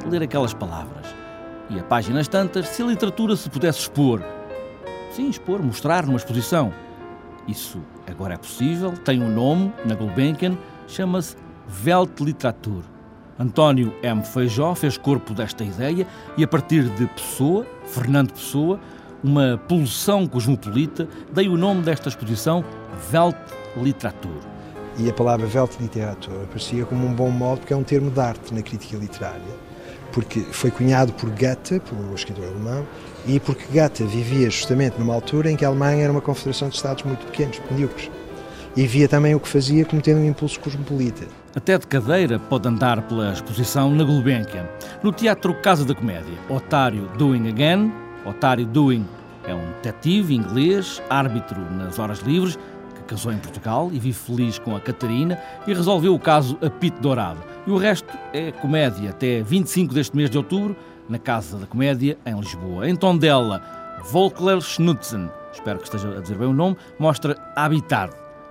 e 0.06 0.10
ler 0.10 0.24
aquelas 0.24 0.54
palavras. 0.54 1.08
E 1.70 1.80
a 1.80 1.84
páginas 1.84 2.28
tantas, 2.28 2.68
se 2.68 2.84
a 2.84 2.86
literatura 2.86 3.36
se 3.36 3.50
pudesse 3.50 3.80
expor. 3.80 4.22
Sim, 5.12 5.30
expor, 5.30 5.64
mostrar 5.64 6.06
numa 6.06 6.18
exposição. 6.18 6.72
Isso 7.48 7.82
agora 8.12 8.36
é 8.36 8.38
possível, 8.38 8.92
tem 8.92 9.22
um 9.22 9.30
nome 9.30 9.74
na 9.86 9.96
Gulbenkian, 9.96 10.58
chama-se 10.88 11.36
Weltliteratur. 11.86 12.84
António 13.38 13.94
M. 14.02 14.24
Feijó 14.24 14.74
fez 14.76 14.98
corpo 14.98 15.34
desta 15.34 15.64
ideia 15.64 16.08
e, 16.38 16.44
a 16.44 16.48
partir 16.48 16.84
de 16.84 17.06
Pessoa, 17.08 17.66
Fernando 17.86 18.32
Pessoa, 18.32 18.80
uma 19.24 19.58
pulsão 19.68 20.28
cosmopolita, 20.28 21.08
dei 21.34 21.50
o 21.50 21.58
nome 21.58 21.82
desta 21.82 22.08
exposição 22.08 22.64
Weltliteratur. 23.12 24.55
E 24.98 25.10
a 25.10 25.14
palavra 25.14 25.48
Weltliteratur 25.48 26.44
aparecia 26.44 26.86
como 26.86 27.06
um 27.06 27.14
bom 27.14 27.30
modo, 27.30 27.60
porque 27.60 27.74
é 27.74 27.78
um 27.78 27.84
termo 27.84 28.10
de 28.10 28.20
arte 28.20 28.54
na 28.54 28.62
crítica 28.62 28.98
literária 28.98 29.66
porque 30.16 30.40
foi 30.40 30.72
cunhado 30.72 31.12
por 31.12 31.30
Goethe, 31.30 31.82
pelo 31.82 32.16
escritor 32.16 32.46
alemão, 32.46 32.88
e 33.28 33.38
porque 33.38 33.66
Goethe 33.66 34.06
vivia 34.06 34.50
justamente 34.50 34.98
numa 34.98 35.14
altura 35.14 35.52
em 35.52 35.58
que 35.58 35.66
a 35.66 35.68
Alemanha 35.68 36.04
era 36.04 36.12
uma 36.12 36.22
confederação 36.22 36.70
de 36.70 36.76
Estados 36.76 37.04
muito 37.04 37.26
pequenos, 37.26 37.60
medíocres. 37.70 38.10
E 38.78 38.88
via 38.88 39.10
também 39.10 39.36
o 39.36 39.42
que 39.42 39.48
fazia 39.50 39.84
como 39.84 40.02
tendo 40.02 40.22
um 40.22 40.26
impulso 40.26 40.58
cosmopolita. 40.62 41.26
Até 41.54 41.78
de 41.78 41.86
cadeira 41.86 42.40
pode 42.40 42.66
andar 42.66 43.02
pela 43.02 43.34
exposição 43.34 43.94
na 43.94 44.06
Gulbenkian. 44.06 44.66
No 45.04 45.12
Teatro 45.12 45.54
Casa 45.62 45.84
da 45.84 45.94
Comédia, 45.94 46.34
Otário 46.50 47.10
Doing 47.18 47.50
Again, 47.50 47.92
Otário 48.26 48.66
Doing 48.66 49.06
é 49.46 49.54
um 49.54 49.66
detetive 49.84 50.34
inglês, 50.34 51.02
árbitro 51.10 51.60
nas 51.72 52.00
horas 52.00 52.20
livres, 52.20 52.58
casou 53.06 53.32
em 53.32 53.38
Portugal 53.38 53.90
e 53.92 54.00
vive 54.00 54.18
feliz 54.18 54.60
com 54.60 54.76
a 54.76 54.80
Catarina 54.80 55.40
e 55.66 55.74
resolveu 55.74 56.14
o 56.14 56.20
caso 56.20 56.58
a 56.62 56.70
Pito 56.70 57.02
Dourado. 57.02 57.42
E 57.66 57.72
o 57.72 57.78
resto 57.78 58.12
é 58.34 58.52
comédia 58.52 59.12
até 59.12 59.42
25 59.42 59.94
deste 59.94 60.16
mês 60.16 60.30
de 60.30 60.38
outubro, 60.38 60.76
na 61.08 61.20
Casa 61.20 61.58
da 61.58 61.66
Comédia, 61.66 62.18
em 62.26 62.40
Lisboa. 62.40 62.90
Em 62.90 62.96
tom 62.96 63.18
dela, 63.18 63.62
Volkler 64.12 64.60
Schnutzen, 64.62 65.30
espero 65.54 65.80
que 65.80 65.86
esteja 65.86 66.18
a 66.18 66.22
dizer 66.22 66.38
bem 66.38 66.48
o 66.48 66.54
nome, 66.54 66.78
mostra 67.00 67.38
Habitar. 67.56 68.10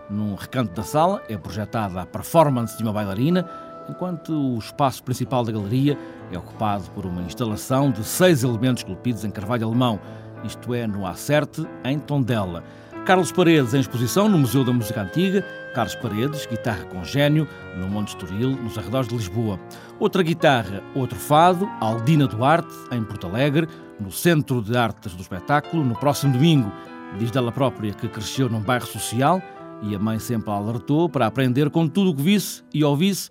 Num 0.09 0.35
recanto 0.35 0.73
da 0.75 0.83
sala 0.83 1.23
é 1.29 1.37
projetada 1.37 2.01
a 2.01 2.07
performance 2.07 2.77
de 2.77 2.83
uma 2.83 2.93
bailarina, 2.93 3.49
enquanto 3.89 4.33
o 4.33 4.59
espaço 4.59 5.03
principal 5.03 5.45
da 5.45 5.53
galeria 5.53 5.99
é 6.31 6.39
ocupado 6.39 6.85
por 6.91 7.07
uma 7.07 7.23
instalação 7.23 7.91
de 7.91 8.05
seis 8.05 8.43
elementos 8.43 8.83
esculpidos 8.83 9.25
em 9.25 9.31
carvalho 9.31 9.67
alemão, 9.67 10.01
isto 10.45 10.75
é, 10.75 10.87
no 10.87 11.07
Acerte, 11.07 11.67
em 11.85 11.99
Tondela. 11.99 12.63
Carlos 13.05 13.31
Paredes 13.31 13.75
em 13.75 13.81
exposição 13.81 14.31
no 14.31 14.39
Museu 14.39 14.65
da 14.65 14.73
Música 14.73 15.03
Antiga. 15.03 15.45
Carlos 15.75 15.95
Paredes, 15.97 16.47
guitarra 16.47 16.85
com 16.87 17.05
gênio, 17.05 17.47
no 17.77 17.87
Monte 17.87 18.09
Estoril, 18.09 18.53
nos 18.53 18.79
arredores 18.79 19.09
de 19.09 19.15
Lisboa. 19.15 19.61
Outra 20.01 20.23
guitarra, 20.23 20.83
outro 20.95 21.19
fado, 21.19 21.69
Aldina 21.81 22.27
Duarte, 22.27 22.75
em 22.91 23.05
Porto 23.05 23.27
Alegre, 23.27 23.69
no 24.01 24.11
Centro 24.11 24.63
de 24.63 24.75
Artes 24.75 25.15
do 25.15 25.21
Espetáculo, 25.21 25.85
no 25.85 25.95
próximo 25.95 26.33
domingo. 26.33 26.73
Diz 27.19 27.31
dela 27.31 27.53
própria 27.53 27.93
que 27.93 28.09
cresceu 28.09 28.49
num 28.49 28.61
bairro 28.61 28.87
social 28.87 29.43
e 29.83 29.95
a 29.95 29.99
mãe 29.99 30.19
sempre 30.19 30.51
a 30.51 30.55
alertou 30.55 31.07
para 31.07 31.27
aprender 31.27 31.69
com 31.69 31.87
tudo 31.87 32.11
o 32.11 32.17
que 32.17 32.23
visse 32.23 32.63
e 32.73 32.83
ouvisse, 32.83 33.29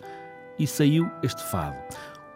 e 0.60 0.68
saiu 0.68 1.10
este 1.24 1.42
fado. 1.50 1.76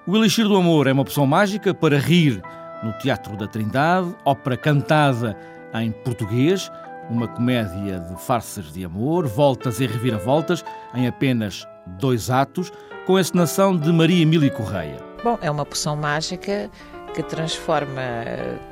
O 0.08 0.18
Elixir 0.18 0.48
do 0.48 0.56
Amor 0.56 0.88
é 0.88 0.92
uma 0.92 1.04
opção 1.04 1.28
mágica 1.28 1.72
para 1.72 2.00
rir 2.00 2.42
no 2.82 2.94
Teatro 2.94 3.38
da 3.38 3.46
Trindade, 3.46 4.16
ópera 4.26 4.58
cantada 4.58 5.38
em 5.76 5.92
português 5.92 6.72
uma 7.10 7.28
comédia 7.28 8.00
de 8.00 8.22
farsas 8.22 8.72
de 8.72 8.84
amor, 8.84 9.28
voltas 9.28 9.80
e 9.80 9.88
reviravoltas, 9.88 10.64
em 10.94 11.08
apenas 11.08 11.66
dois 12.00 12.30
atos, 12.30 12.72
com 13.06 13.16
a 13.16 13.22
encenação 13.22 13.76
de 13.76 13.92
Maria 13.92 14.22
Emília 14.22 14.52
Correia. 14.52 14.98
Bom, 15.24 15.38
é 15.42 15.50
uma 15.50 15.66
poção 15.66 15.96
mágica 15.96 16.70
que 17.14 17.24
transforma 17.24 18.02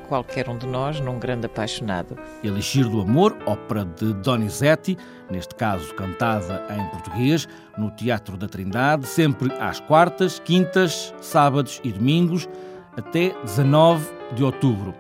qualquer 0.08 0.48
um 0.48 0.58
de 0.58 0.68
nós 0.68 1.00
num 1.00 1.18
grande 1.18 1.48
apaixonado. 1.48 2.16
Elixir 2.44 2.88
do 2.88 3.02
Amor, 3.02 3.36
ópera 3.46 3.86
de 3.86 4.14
Donizetti, 4.14 4.98
neste 5.32 5.56
caso 5.56 5.94
cantada 5.96 6.64
em 6.70 6.86
português, 6.90 7.48
no 7.78 7.90
Teatro 7.90 8.38
da 8.38 8.48
Trindade, 8.48 9.08
sempre 9.08 9.52
às 9.60 9.80
quartas, 9.80 10.38
quintas, 10.38 11.14
sábados 11.22 11.82
e 11.84 11.92
domingos, 11.92 12.48
até 12.96 13.34
19 13.44 14.14
de 14.36 14.44
outubro. 14.44 14.94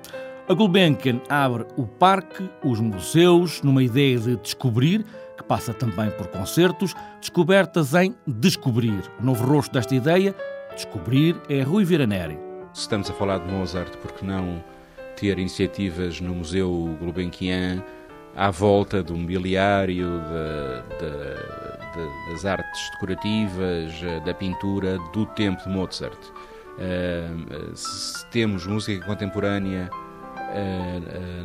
A 0.47 0.53
Gulbenkian 0.53 1.21
abre 1.27 1.65
o 1.75 1.87
parque, 1.87 2.47
os 2.63 2.79
museus, 2.79 3.63
numa 3.63 3.81
ideia 3.81 4.19
de 4.19 4.35
descobrir, 4.35 5.03
que 5.35 5.43
passa 5.43 5.73
também 5.73 6.11
por 6.11 6.27
concertos, 6.27 6.93
descobertas 7.19 7.95
em 7.95 8.15
descobrir. 8.27 9.01
O 9.19 9.25
novo 9.25 9.43
rosto 9.43 9.73
desta 9.73 9.95
ideia, 9.95 10.35
descobrir, 10.75 11.35
é 11.49 11.63
Rui 11.63 11.83
Viraneri. 11.83 12.37
Se 12.75 12.81
estamos 12.81 13.09
a 13.09 13.13
falar 13.13 13.39
de 13.39 13.51
Mozart, 13.51 13.97
porque 13.97 14.23
não 14.23 14.63
ter 15.15 15.39
iniciativas 15.39 16.21
no 16.21 16.35
Museu 16.35 16.95
Gulbenkian 16.99 17.83
à 18.35 18.51
volta 18.51 19.01
do 19.01 19.17
mobiliário, 19.17 20.21
de, 20.21 20.99
de, 20.99 21.09
de, 21.95 22.31
das 22.31 22.45
artes 22.45 22.91
decorativas, 22.91 23.93
da 24.23 24.33
pintura 24.35 24.99
do 25.11 25.25
tempo 25.25 25.63
de 25.63 25.69
Mozart. 25.69 26.19
Uh, 26.77 27.75
se 27.75 28.25
temos 28.27 28.67
música 28.67 29.03
contemporânea 29.07 29.89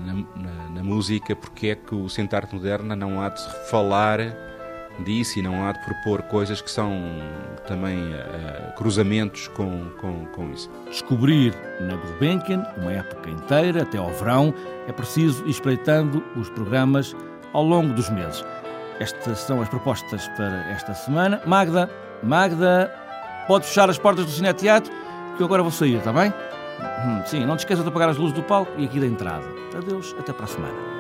na, 0.05 0.15
na, 0.15 0.69
na, 0.75 0.85
música, 0.85 1.35
porque 1.35 1.69
é 1.69 1.75
que 1.75 1.95
o 1.95 2.09
Centro 2.09 2.37
Arte 2.37 2.55
Moderna 2.55 2.95
não 2.95 3.21
há 3.21 3.29
de 3.29 3.43
falar 3.69 4.19
disso 5.05 5.39
e 5.39 5.43
não 5.43 5.67
há 5.67 5.73
de 5.73 5.79
propor 5.85 6.23
coisas 6.23 6.61
que 6.61 6.71
são 6.71 6.93
também 7.67 7.97
uh, 7.99 8.75
cruzamentos 8.77 9.49
com, 9.49 9.91
com, 10.01 10.27
com 10.27 10.51
isso. 10.51 10.71
Descobrir 10.89 11.55
na 11.81 11.97
Gulbenkian 11.97 12.67
uma 12.77 12.93
época 12.93 13.31
inteira, 13.31 13.83
até 13.83 13.99
ao 13.99 14.11
verão, 14.11 14.55
é 14.87 14.93
preciso 14.93 15.45
ir 15.47 15.51
espreitando 15.51 16.23
os 16.37 16.49
programas 16.51 17.15
ao 17.53 17.63
longo 17.63 17.93
dos 17.95 18.11
meses. 18.11 18.45
Estas 18.99 19.39
são 19.39 19.63
as 19.63 19.69
propostas 19.69 20.29
para 20.29 20.71
esta 20.71 20.95
semana. 20.95 21.41
Magda, 21.47 21.89
Magda, 22.23 22.93
pode 23.47 23.67
fechar 23.67 23.89
as 23.89 23.99
portas 23.99 24.27
do 24.27 24.31
Cineteatro, 24.31 24.93
que 25.37 25.43
eu 25.43 25.47
agora 25.47 25.63
vou 25.63 25.73
sair, 25.73 25.97
está 25.97 26.13
bem? 26.13 26.33
Hum, 26.81 27.23
sim, 27.27 27.45
não 27.47 27.57
te 27.57 27.61
esqueças 27.61 27.85
de 27.85 27.89
apagar 27.89 28.09
as 28.09 28.17
luzes 28.17 28.35
do 28.35 28.43
palco 28.43 28.73
e 28.79 28.85
aqui 28.85 29.01
da 29.01 29.07
entrada. 29.07 29.47
Adeus, 29.77 30.15
até 30.19 30.33
para 30.33 30.45
a 30.45 30.49
semana. 30.49 31.00